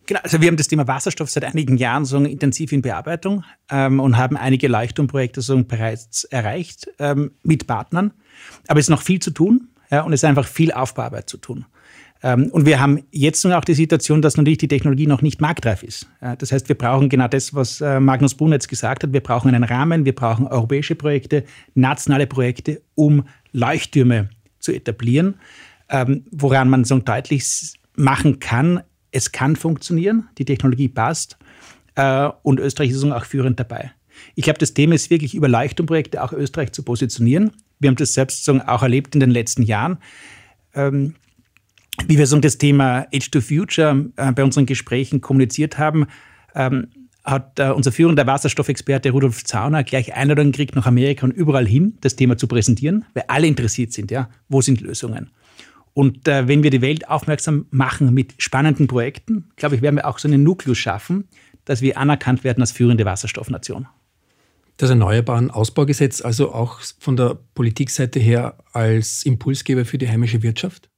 [0.07, 3.99] Genau, also wir haben das Thema Wasserstoff seit einigen Jahren so intensiv in Bearbeitung ähm,
[3.99, 8.13] und haben einige Leuchtturmprojekte so bereits erreicht ähm, mit Partnern.
[8.67, 9.67] Aber es ist noch viel zu tun.
[9.89, 11.65] Ja, und es ist einfach viel Aufbauarbeit zu tun.
[12.23, 15.39] Ähm, und wir haben jetzt nun auch die Situation, dass natürlich die Technologie noch nicht
[15.39, 16.07] marktreif ist.
[16.39, 19.13] Das heißt, wir brauchen genau das, was äh, Magnus jetzt gesagt hat.
[19.13, 21.43] Wir brauchen einen Rahmen, wir brauchen europäische Projekte,
[21.75, 25.35] nationale Projekte, um Leuchttürme zu etablieren,
[25.89, 31.37] ähm, woran man so deutlich machen kann, es kann funktionieren, die Technologie passt
[31.95, 33.91] äh, und Österreich ist auch führend dabei.
[34.35, 37.51] Ich glaube, das Thema ist wirklich über Leuchtturmprojekte auch Österreich zu positionieren.
[37.79, 39.97] Wir haben das selbst auch erlebt in den letzten Jahren.
[40.73, 41.15] Ähm,
[42.05, 46.05] wie wir so das Thema Age to Future äh, bei unseren Gesprächen kommuniziert haben,
[46.53, 46.87] ähm,
[47.23, 51.97] hat äh, unser führender Wasserstoffexperte Rudolf Zauner gleich Einladung gekriegt nach Amerika und überall hin,
[52.01, 55.31] das Thema zu präsentieren, weil alle interessiert sind, ja, wo sind Lösungen.
[55.93, 60.07] Und äh, wenn wir die Welt aufmerksam machen mit spannenden Projekten, glaube ich, werden wir
[60.07, 61.27] auch so einen Nukleus schaffen,
[61.65, 63.87] dass wir anerkannt werden als führende Wasserstoffnation
[64.77, 70.89] das Erneuerbaren Ausbaugesetz also auch von der Politikseite her als Impulsgeber für die heimische Wirtschaft?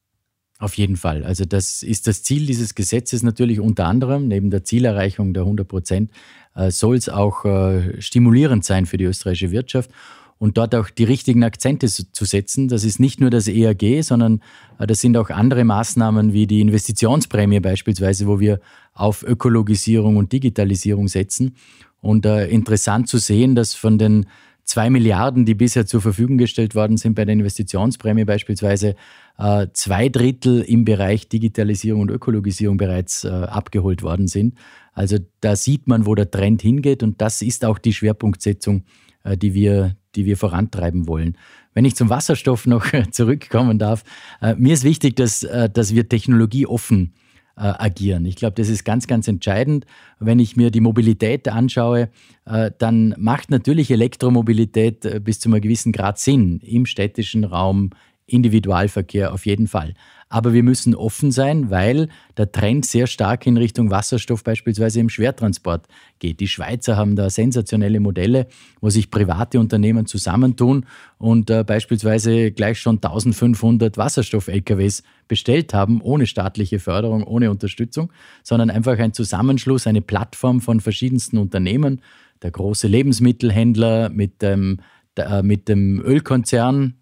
[0.60, 1.24] Auf jeden Fall.
[1.24, 5.66] Also das ist das Ziel dieses Gesetzes natürlich unter anderem, neben der Zielerreichung der 100
[5.66, 6.12] Prozent,
[6.54, 9.90] äh, soll es auch äh, stimulierend sein für die österreichische Wirtschaft
[10.38, 12.68] und dort auch die richtigen Akzente zu setzen.
[12.68, 14.42] Das ist nicht nur das EAG, sondern
[14.80, 18.60] äh, das sind auch andere Maßnahmen wie die Investitionsprämie beispielsweise, wo wir
[18.94, 21.56] auf Ökologisierung und Digitalisierung setzen
[22.02, 24.26] und äh, interessant zu sehen, dass von den
[24.64, 28.96] zwei Milliarden, die bisher zur Verfügung gestellt worden sind bei der Investitionsprämie beispielsweise,
[29.38, 34.56] äh, zwei Drittel im Bereich Digitalisierung und Ökologisierung bereits äh, abgeholt worden sind.
[34.94, 38.84] Also da sieht man, wo der Trend hingeht und das ist auch die Schwerpunktsetzung,
[39.24, 41.36] äh, die, wir, die wir vorantreiben wollen.
[41.74, 44.04] Wenn ich zum Wasserstoff noch zurückkommen darf,
[44.42, 47.29] äh, mir ist wichtig, dass, äh, dass wir technologieoffen äh,
[47.64, 48.26] agieren.
[48.26, 49.86] Ich glaube, das ist ganz, ganz entscheidend.
[50.20, 52.10] Wenn ich mir die Mobilität anschaue,
[52.46, 57.92] äh, dann macht natürlich Elektromobilität äh, bis zu einem gewissen Grad Sinn im städtischen Raum,
[58.26, 59.94] Individualverkehr auf jeden Fall.
[60.32, 65.10] Aber wir müssen offen sein, weil der Trend sehr stark in Richtung Wasserstoff beispielsweise im
[65.10, 65.88] Schwertransport
[66.20, 66.40] geht.
[66.40, 68.48] Die Schweizer haben da sensationelle Modelle,
[68.80, 70.86] wo sich private Unternehmen zusammentun
[71.18, 78.14] und äh, beispielsweise gleich schon 1500 Wasserstoff-LKWs bestellt haben, ohne staatliche Förderung, ohne Unterstützung,
[78.44, 82.02] sondern einfach ein Zusammenschluss, eine Plattform von verschiedensten Unternehmen.
[82.44, 84.80] Der große Lebensmittelhändler mit dem,
[85.16, 86.94] äh, mit dem Ölkonzern,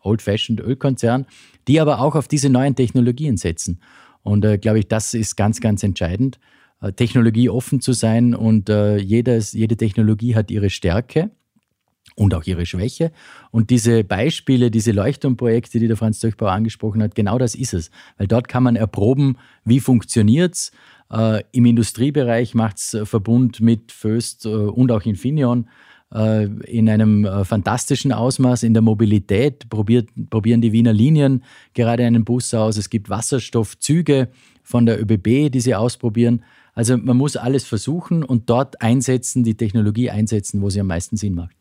[0.00, 1.26] Old-Fashioned Ölkonzern,
[1.68, 3.80] die aber auch auf diese neuen Technologien setzen.
[4.22, 6.38] Und äh, glaube ich, das ist ganz, ganz entscheidend.
[6.80, 11.30] äh, technologieoffen zu sein und äh, jedes, jede Technologie hat ihre Stärke
[12.16, 13.10] und auch ihre Schwäche.
[13.50, 17.90] Und diese Beispiele, diese Leuchtturmprojekte, die der Franz Döchbauer angesprochen hat, genau das ist es.
[18.18, 20.72] Weil dort kann man erproben, wie funktioniert es.
[21.10, 25.68] Äh, Im Industriebereich macht es Verbund mit Föst äh, und auch Infineon äh,
[26.10, 28.62] in einem äh, fantastischen Ausmaß.
[28.62, 32.76] In der Mobilität probiert, probieren die Wiener Linien gerade einen Bus aus.
[32.76, 34.28] Es gibt Wasserstoffzüge
[34.62, 36.44] von der ÖBB, die sie ausprobieren.
[36.74, 41.16] Also man muss alles versuchen und dort einsetzen, die Technologie einsetzen, wo sie am meisten
[41.16, 41.56] Sinn macht.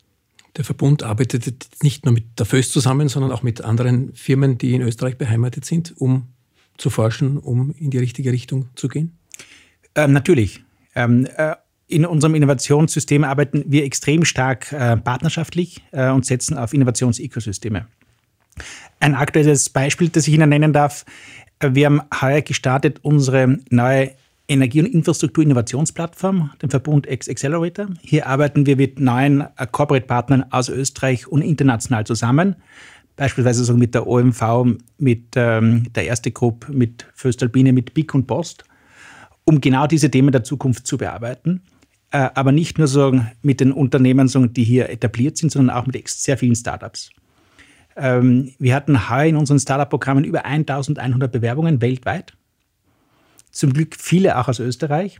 [0.56, 4.76] Der Verbund arbeitet nicht nur mit der FÖS zusammen, sondern auch mit anderen Firmen, die
[4.76, 6.28] in Österreich beheimatet sind, um
[6.78, 9.18] zu forschen, um in die richtige Richtung zu gehen?
[9.96, 10.64] Ähm, natürlich.
[10.96, 11.56] Ähm, äh,
[11.88, 17.88] in unserem Innovationssystem arbeiten wir extrem stark äh, partnerschaftlich äh, und setzen auf Innovationsekosysteme.
[19.00, 21.06] Ein aktuelles Beispiel, das ich Ihnen nennen darf,
[21.60, 24.12] äh, wir haben heuer gestartet unsere neue
[24.48, 27.88] Energie- und Infrastruktur-Innovationsplattform, den Verbund X Accelerator.
[28.02, 32.56] Hier arbeiten wir mit neuen äh, Corporate-Partnern aus Österreich und international zusammen.
[33.16, 34.42] Beispielsweise so mit der OMV,
[34.98, 38.66] mit ähm, der Erste Gruppe, mit Föstalpine, mit BIC und Post,
[39.46, 41.62] um genau diese Themen der Zukunft zu bearbeiten.
[42.14, 46.08] Äh, aber nicht nur so mit den Unternehmen, die hier etabliert sind, sondern auch mit
[46.08, 47.10] sehr vielen Startups.
[47.96, 52.34] Ähm, wir hatten heuer in unseren Startup-Programmen über 1100 Bewerbungen weltweit
[53.52, 55.20] zum Glück viele auch aus Österreich.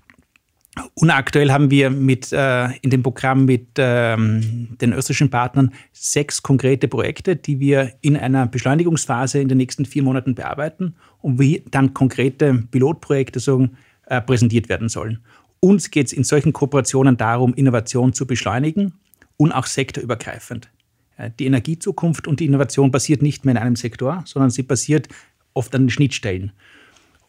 [0.94, 6.44] Und aktuell haben wir mit, äh, in dem Programm mit ähm, den österreichischen Partnern sechs
[6.44, 11.64] konkrete Projekte, die wir in einer Beschleunigungsphase in den nächsten vier Monaten bearbeiten und wie
[11.72, 13.68] dann konkrete Pilotprojekte so,
[14.08, 15.20] äh, präsentiert werden sollen.
[15.64, 18.96] Uns geht es in solchen Kooperationen darum, Innovation zu beschleunigen
[19.38, 20.70] und auch sektorübergreifend.
[21.16, 25.08] Äh, die Energiezukunft und die Innovation basiert nicht mehr in einem Sektor, sondern sie basiert
[25.54, 26.52] oft an den Schnittstellen.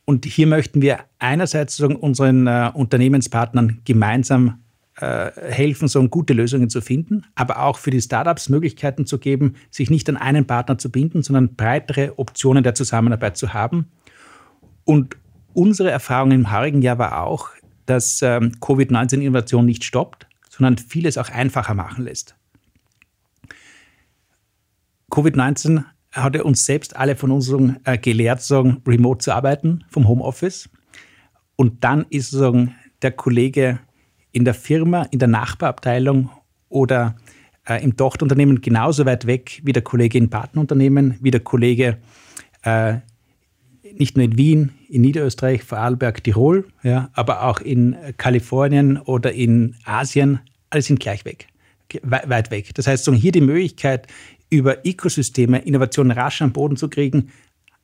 [0.04, 4.64] Und hier möchten wir einerseits unseren äh, Unternehmenspartnern gemeinsam
[4.96, 9.54] äh, helfen, so gute Lösungen zu finden, aber auch für die Startups Möglichkeiten zu geben,
[9.70, 13.92] sich nicht an einen Partner zu binden, sondern breitere Optionen der Zusammenarbeit zu haben.
[14.82, 15.16] Und
[15.52, 17.50] unsere Erfahrung im heurigen Jahr war auch,
[17.86, 22.36] dass ähm, Covid-19-Innovation nicht stoppt, sondern vieles auch einfacher machen lässt.
[25.10, 27.52] Covid-19 hat er uns selbst alle von uns
[27.84, 30.68] äh, gelehrt, sagen, remote zu arbeiten vom Homeoffice.
[31.56, 33.80] Und dann ist sagen, der Kollege
[34.32, 36.30] in der Firma, in der Nachbarabteilung
[36.68, 37.16] oder
[37.68, 41.98] äh, im Tochterunternehmen genauso weit weg wie der Kollege im Partnerunternehmen, wie der Kollege
[42.62, 42.96] äh,
[43.92, 49.76] nicht nur in Wien, in Niederösterreich, Vorarlberg, Tirol, ja, aber auch in Kalifornien oder in
[49.84, 51.48] Asien, alles sind gleich weg,
[52.02, 52.74] weit weg.
[52.74, 54.06] Das heißt, hier die Möglichkeit,
[54.50, 57.30] über Ökosysteme Innovation rasch am Boden zu kriegen,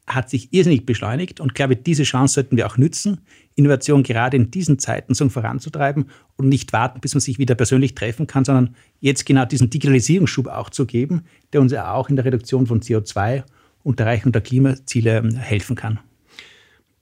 [0.07, 1.41] hat sich irrsinnig beschleunigt.
[1.41, 3.21] Und ich glaube, diese Chance sollten wir auch nützen,
[3.55, 7.95] Innovation gerade in diesen Zeiten so voranzutreiben und nicht warten, bis man sich wieder persönlich
[7.95, 12.17] treffen kann, sondern jetzt genau diesen Digitalisierungsschub auch zu geben, der uns ja auch in
[12.17, 13.45] der Reduktion von CO2
[13.83, 15.99] und der Erreichung der Klimaziele ähm, helfen kann.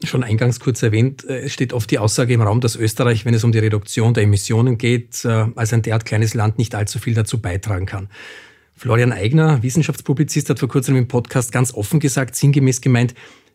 [0.04, 3.34] Schon eingangs kurz erwähnt, äh, es steht oft die Aussage im Raum, dass Österreich, wenn
[3.34, 6.98] es um die Reduktion der Emissionen geht, äh, als ein derart kleines Land nicht allzu
[6.98, 8.08] viel dazu beitragen kann.
[8.74, 13.14] Florian Eigner, Wissenschaftspublizist, hat vor kurzem im Podcast ganz offen gesagt, sinngemäß gemeint,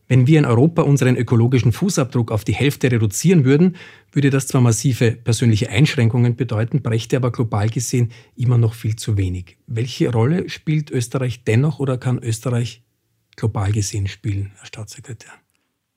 [0.10, 3.78] wenn wir in Europa unseren ökologischen Fußabdruck auf die Hälfte reduzieren würden,
[4.12, 9.18] würde das zwar massive persönliche Einschränkungen bedeuten, brächte aber global gesehen immer noch viel zu
[9.18, 9.58] wenig.
[9.66, 12.83] Welche Rolle spielt Österreich dennoch oder kann Österreich
[13.36, 15.32] global gesehen spielen, Herr Staatssekretär?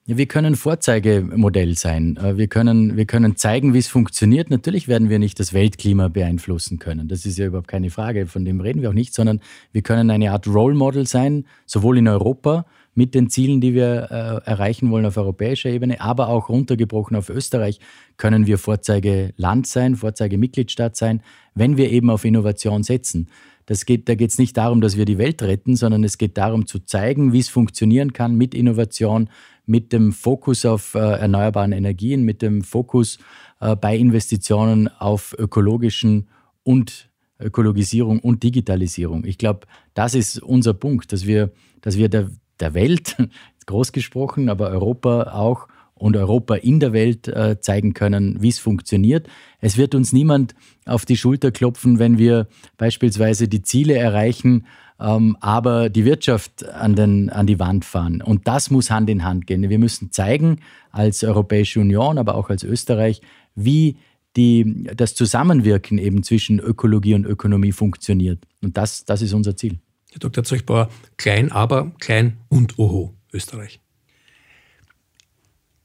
[0.08, 2.16] Ja, wir können Vorzeigemodell sein.
[2.16, 4.50] Äh, wir können, wir können zeigen, wie es funktioniert.
[4.50, 7.08] Natürlich werden wir nicht das Weltklima beeinflussen können.
[7.08, 8.28] Das ist ja überhaupt keine Frage.
[8.28, 9.40] Von dem reden wir auch nicht, sondern
[9.72, 14.08] wir können eine Art Role Model sein, sowohl in Europa mit den Zielen, die wir
[14.44, 17.80] äh, erreichen wollen auf europäischer Ebene, aber auch runtergebrochen auf Österreich
[18.16, 21.20] können wir Vorzeigeland sein, Vorzeigemitgliedstaat sein,
[21.54, 23.28] wenn wir eben auf Innovation setzen.
[23.66, 26.38] Das geht, da geht es nicht darum, dass wir die Welt retten, sondern es geht
[26.38, 29.28] darum zu zeigen, wie es funktionieren kann mit Innovation,
[29.66, 33.18] mit dem Fokus auf äh, erneuerbaren Energien, mit dem Fokus
[33.60, 36.28] äh, bei Investitionen auf ökologischen
[36.62, 39.24] und Ökologisierung und Digitalisierung.
[39.24, 41.50] Ich glaube, das ist unser Punkt, dass wir,
[41.80, 43.16] dass wir der, der Welt,
[43.66, 45.66] groß gesprochen, aber Europa auch
[45.98, 49.28] und Europa in der Welt äh, zeigen können, wie es funktioniert.
[49.60, 50.54] Es wird uns niemand
[50.84, 54.66] auf die Schulter klopfen, wenn wir beispielsweise die Ziele erreichen,
[55.00, 58.22] ähm, aber die Wirtschaft an, den, an die Wand fahren.
[58.22, 59.68] Und das muss Hand in Hand gehen.
[59.68, 63.20] Wir müssen zeigen, als Europäische Union, aber auch als Österreich,
[63.54, 63.96] wie
[64.36, 68.44] die, das Zusammenwirken eben zwischen Ökologie und Ökonomie funktioniert.
[68.62, 69.78] Und das, das ist unser Ziel.
[70.10, 70.44] Herr Dr.
[70.44, 73.80] Zeugbauer, klein, aber klein und oho, Österreich.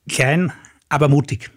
[0.09, 0.51] Klein,
[0.89, 1.51] aber mutig.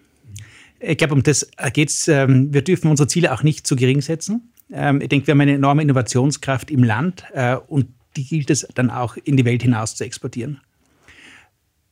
[0.79, 2.07] Ich glaube, um das geht es.
[2.07, 4.53] Ähm, wir dürfen unsere Ziele auch nicht zu gering setzen.
[4.71, 8.67] Ähm, ich denke, wir haben eine enorme Innovationskraft im Land äh, und die gilt es
[8.75, 10.61] dann auch in die Welt hinaus zu exportieren.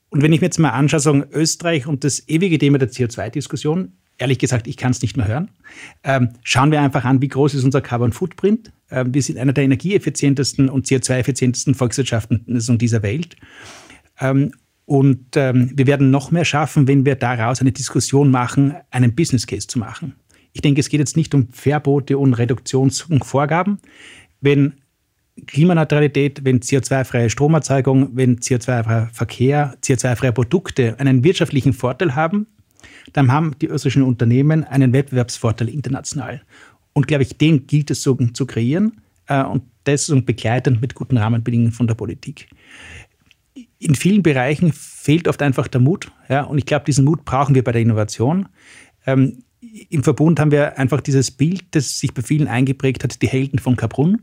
[0.10, 3.94] Und wenn ich mir jetzt mal anschaue, sagen Österreich und das ewige Thema der CO2-Diskussion,
[4.20, 5.50] ehrlich gesagt, ich kann es nicht mehr hören.
[6.04, 8.72] Ähm, schauen wir einfach an, wie groß ist unser Carbon Footprint.
[8.90, 12.46] Wir sind einer der energieeffizientesten und CO2-effizientesten Volkswirtschaften
[12.78, 13.38] dieser Welt.
[14.86, 19.48] Und ähm, wir werden noch mehr schaffen, wenn wir daraus eine Diskussion machen, einen Business
[19.48, 20.16] Case zu machen.
[20.52, 23.80] Ich denke, es geht jetzt nicht um Verbote und Reduktionsvorgaben.
[24.42, 24.74] Wenn
[25.48, 32.46] Klimaneutralität, wenn CO2-freie Stromerzeugung, wenn CO2-freier Verkehr, CO2-freie Produkte einen wirtschaftlichen Vorteil haben,
[33.14, 36.42] dann haben die österreichischen Unternehmen einen Wettbewerbsvorteil international.
[36.94, 41.18] Und glaube ich, den gilt es so zu kreieren äh, und das begleitend mit guten
[41.18, 42.48] Rahmenbedingungen von der Politik.
[43.84, 46.10] In vielen Bereichen fehlt oft einfach der Mut.
[46.30, 48.48] Ja, und ich glaube, diesen Mut brauchen wir bei der Innovation.
[49.06, 49.44] Ähm,
[49.90, 53.60] Im Verbund haben wir einfach dieses Bild, das sich bei vielen eingeprägt hat, die Helden
[53.60, 54.22] von Kaprun.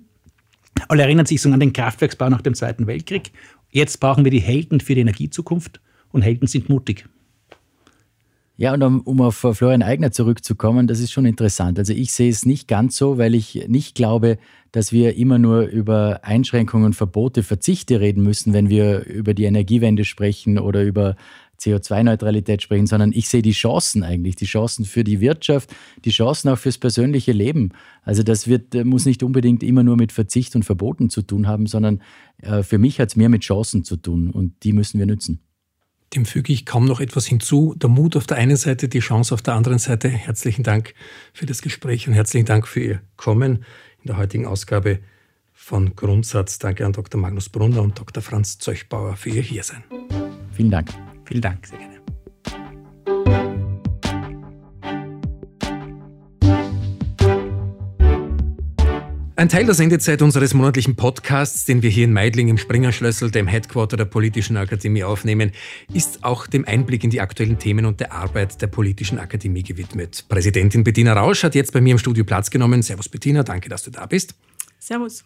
[0.89, 3.33] Alle erinnern sich so an den Kraftwerksbau nach dem Zweiten Weltkrieg.
[3.71, 5.81] Jetzt brauchen wir die Helden für die Energiezukunft
[6.11, 7.07] und Helden sind mutig.
[8.57, 11.79] Ja, und um, um auf Florian Eigner zurückzukommen, das ist schon interessant.
[11.79, 14.39] Also ich sehe es nicht ganz so, weil ich nicht glaube,
[14.73, 20.05] dass wir immer nur über Einschränkungen, Verbote, Verzichte reden müssen, wenn wir über die Energiewende
[20.05, 21.17] sprechen oder über
[21.61, 25.71] CO2-Neutralität sprechen, sondern ich sehe die Chancen eigentlich, die Chancen für die Wirtschaft,
[26.05, 27.71] die Chancen auch fürs persönliche Leben.
[28.03, 31.67] Also das wird, muss nicht unbedingt immer nur mit Verzicht und Verboten zu tun haben,
[31.67, 32.01] sondern
[32.39, 35.41] äh, für mich hat es mehr mit Chancen zu tun und die müssen wir nützen.
[36.15, 37.75] Dem füge ich kaum noch etwas hinzu.
[37.77, 40.09] Der Mut auf der einen Seite, die Chance auf der anderen Seite.
[40.09, 40.95] Herzlichen Dank
[41.33, 43.65] für das Gespräch und herzlichen Dank für Ihr Kommen
[44.03, 45.01] in der heutigen Ausgabe
[45.53, 46.59] von Grundsatz.
[46.59, 47.21] Danke an Dr.
[47.21, 48.23] Magnus Brunner und Dr.
[48.23, 49.85] Franz Zöchbauer für Ihr Hiersein.
[50.53, 50.91] Vielen Dank.
[51.25, 51.90] Vielen Dank, sehr gerne.
[59.41, 63.47] Ein Teil der Sendezeit unseres monatlichen Podcasts, den wir hier in Meidling im Springerschlössel, dem
[63.47, 65.53] Headquarter der Politischen Akademie, aufnehmen,
[65.95, 70.27] ist auch dem Einblick in die aktuellen Themen und der Arbeit der Politischen Akademie gewidmet.
[70.29, 72.83] Präsidentin Bettina Rausch hat jetzt bei mir im Studio Platz genommen.
[72.83, 74.35] Servus Bettina, danke, dass du da bist.
[74.79, 75.25] Servus.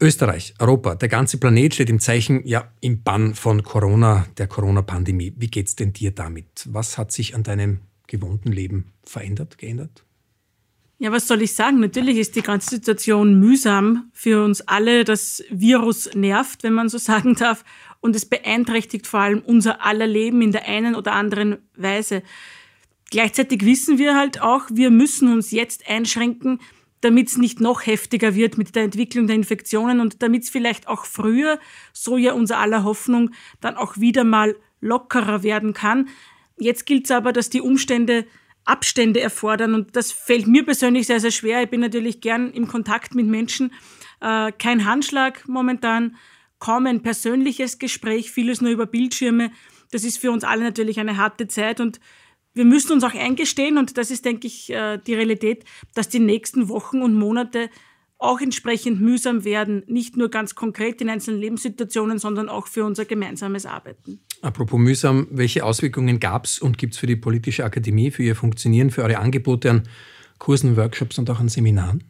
[0.00, 5.34] Österreich, Europa, der ganze Planet steht im Zeichen, ja, im Bann von Corona, der Corona-Pandemie.
[5.36, 6.66] Wie geht's denn dir damit?
[6.68, 10.02] Was hat sich an deinem gewohnten Leben verändert, geändert?
[11.02, 11.80] Ja, was soll ich sagen?
[11.80, 15.02] Natürlich ist die ganze Situation mühsam für uns alle.
[15.02, 17.64] Das Virus nervt, wenn man so sagen darf.
[17.98, 22.22] Und es beeinträchtigt vor allem unser aller Leben in der einen oder anderen Weise.
[23.10, 26.60] Gleichzeitig wissen wir halt auch, wir müssen uns jetzt einschränken,
[27.00, 30.86] damit es nicht noch heftiger wird mit der Entwicklung der Infektionen und damit es vielleicht
[30.86, 31.58] auch früher,
[31.92, 36.10] so ja unser aller Hoffnung, dann auch wieder mal lockerer werden kann.
[36.58, 38.24] Jetzt gilt es aber, dass die Umstände
[38.64, 39.74] Abstände erfordern.
[39.74, 41.62] Und das fällt mir persönlich sehr, sehr schwer.
[41.62, 43.72] Ich bin natürlich gern im Kontakt mit Menschen.
[44.20, 46.16] Äh, kein Handschlag momentan,
[46.58, 49.50] kaum ein persönliches Gespräch, vieles nur über Bildschirme.
[49.90, 52.00] Das ist für uns alle natürlich eine harte Zeit und
[52.54, 56.18] wir müssen uns auch eingestehen, und das ist, denke ich, äh, die Realität, dass die
[56.18, 57.70] nächsten Wochen und Monate
[58.18, 63.04] auch entsprechend mühsam werden, nicht nur ganz konkret in einzelnen Lebenssituationen, sondern auch für unser
[63.04, 64.20] gemeinsames Arbeiten.
[64.42, 68.34] Apropos mühsam, welche Auswirkungen gab es und gibt es für die Politische Akademie, für ihr
[68.34, 69.82] Funktionieren, für eure Angebote an
[70.38, 72.02] Kursen, Workshops und auch an Seminaren?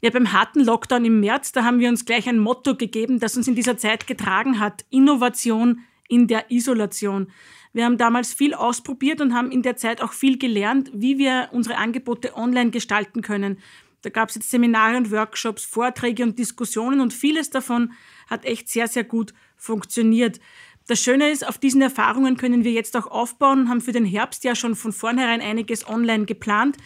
[0.00, 3.36] Ja, beim harten Lockdown im März, da haben wir uns gleich ein Motto gegeben, das
[3.36, 4.84] uns in dieser Zeit getragen hat.
[4.90, 5.78] Innovation
[6.08, 7.28] in der Isolation.
[7.72, 11.48] Wir haben damals viel ausprobiert und haben in der Zeit auch viel gelernt, wie wir
[11.52, 13.58] unsere Angebote online gestalten können.
[14.02, 17.92] Da gab es jetzt Seminare und Workshops, Vorträge und Diskussionen und vieles davon
[18.26, 20.40] hat echt sehr, sehr gut funktioniert.
[20.86, 24.04] Das Schöne ist, auf diesen Erfahrungen können wir jetzt auch aufbauen und haben für den
[24.04, 26.76] Herbst ja schon von vornherein einiges online geplant.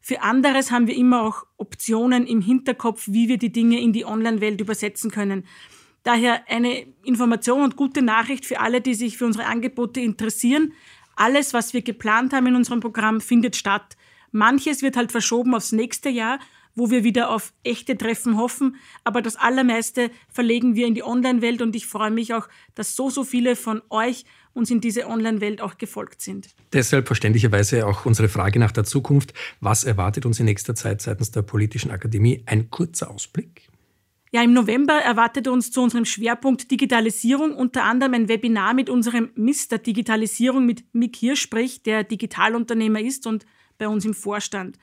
[0.00, 4.04] Für anderes haben wir immer auch Optionen im Hinterkopf, wie wir die Dinge in die
[4.04, 5.44] Online-Welt übersetzen können.
[6.04, 10.72] Daher eine Information und gute Nachricht für alle, die sich für unsere Angebote interessieren.
[11.16, 13.96] Alles, was wir geplant haben in unserem Programm, findet statt.
[14.30, 16.38] Manches wird halt verschoben aufs nächste Jahr
[16.78, 18.76] wo wir wieder auf echte Treffen hoffen.
[19.04, 23.10] Aber das Allermeiste verlegen wir in die Online-Welt und ich freue mich auch, dass so,
[23.10, 24.24] so viele von euch
[24.54, 26.48] uns in diese Online-Welt auch gefolgt sind.
[26.72, 29.32] Deshalb verständlicherweise auch unsere Frage nach der Zukunft.
[29.60, 32.42] Was erwartet uns in nächster Zeit seitens der Politischen Akademie?
[32.46, 33.68] Ein kurzer Ausblick?
[34.30, 39.30] Ja, im November erwartet uns zu unserem Schwerpunkt Digitalisierung unter anderem ein Webinar mit unserem
[39.36, 43.46] Mister Digitalisierung mit Mick Hirschsprich, der Digitalunternehmer ist und
[43.78, 44.76] bei uns im Vorstand.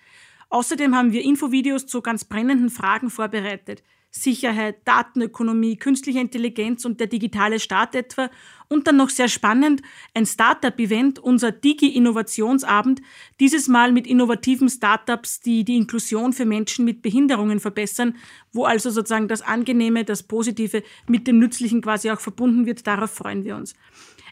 [0.50, 3.84] Außerdem haben wir Infovideos zu ganz brennenden Fragen vorbereitet.
[4.18, 8.30] Sicherheit, Datenökonomie, künstliche Intelligenz und der digitale Staat etwa.
[8.70, 9.82] Und dann noch sehr spannend,
[10.14, 13.02] ein Startup-Event, unser Digi-Innovationsabend,
[13.42, 18.16] dieses Mal mit innovativen Startups, die die Inklusion für Menschen mit Behinderungen verbessern,
[18.54, 22.88] wo also sozusagen das Angenehme, das Positive mit dem Nützlichen quasi auch verbunden wird.
[22.88, 23.76] Darauf freuen wir uns.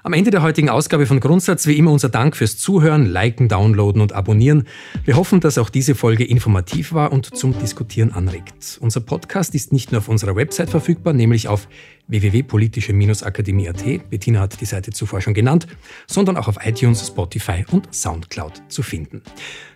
[0.02, 4.02] Am Ende der heutigen Ausgabe von Grundsatz wie immer unser Dank fürs Zuhören, Liken, Downloaden
[4.02, 4.66] und Abonnieren.
[5.04, 8.80] Wir hoffen, dass auch diese Folge informativ war und zum Diskutieren anregt.
[8.80, 11.68] Unser Podcast ist nicht nur auf unserer Website verfügbar, nämlich auf
[12.08, 15.68] www.politische-akademie.at, Bettina hat die Seite zuvor schon genannt,
[16.08, 19.22] sondern auch auf iTunes, Spotify und Soundcloud zu finden.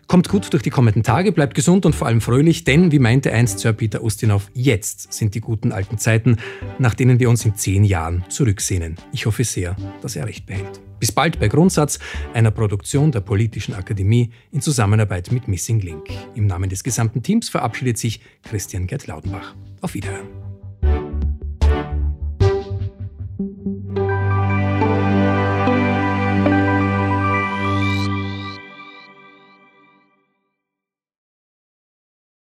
[0.08, 3.32] Kommt gut durch die kommenden Tage, bleibt gesund und vor allem fröhlich, denn, wie meinte
[3.32, 6.38] einst Sir Peter Ustinov, jetzt sind die guten alten Zeiten,
[6.78, 8.97] nach denen wir uns in zehn Jahren zurücksehnen.
[9.12, 10.82] Ich hoffe sehr, dass er recht behält.
[10.99, 11.99] Bis bald bei Grundsatz,
[12.34, 16.10] einer Produktion der Politischen Akademie in Zusammenarbeit mit Missing Link.
[16.36, 19.56] Im Namen des gesamten Teams verabschiedet sich Christian Gerd Laudenbach.
[19.82, 20.28] Auf Wiederhören.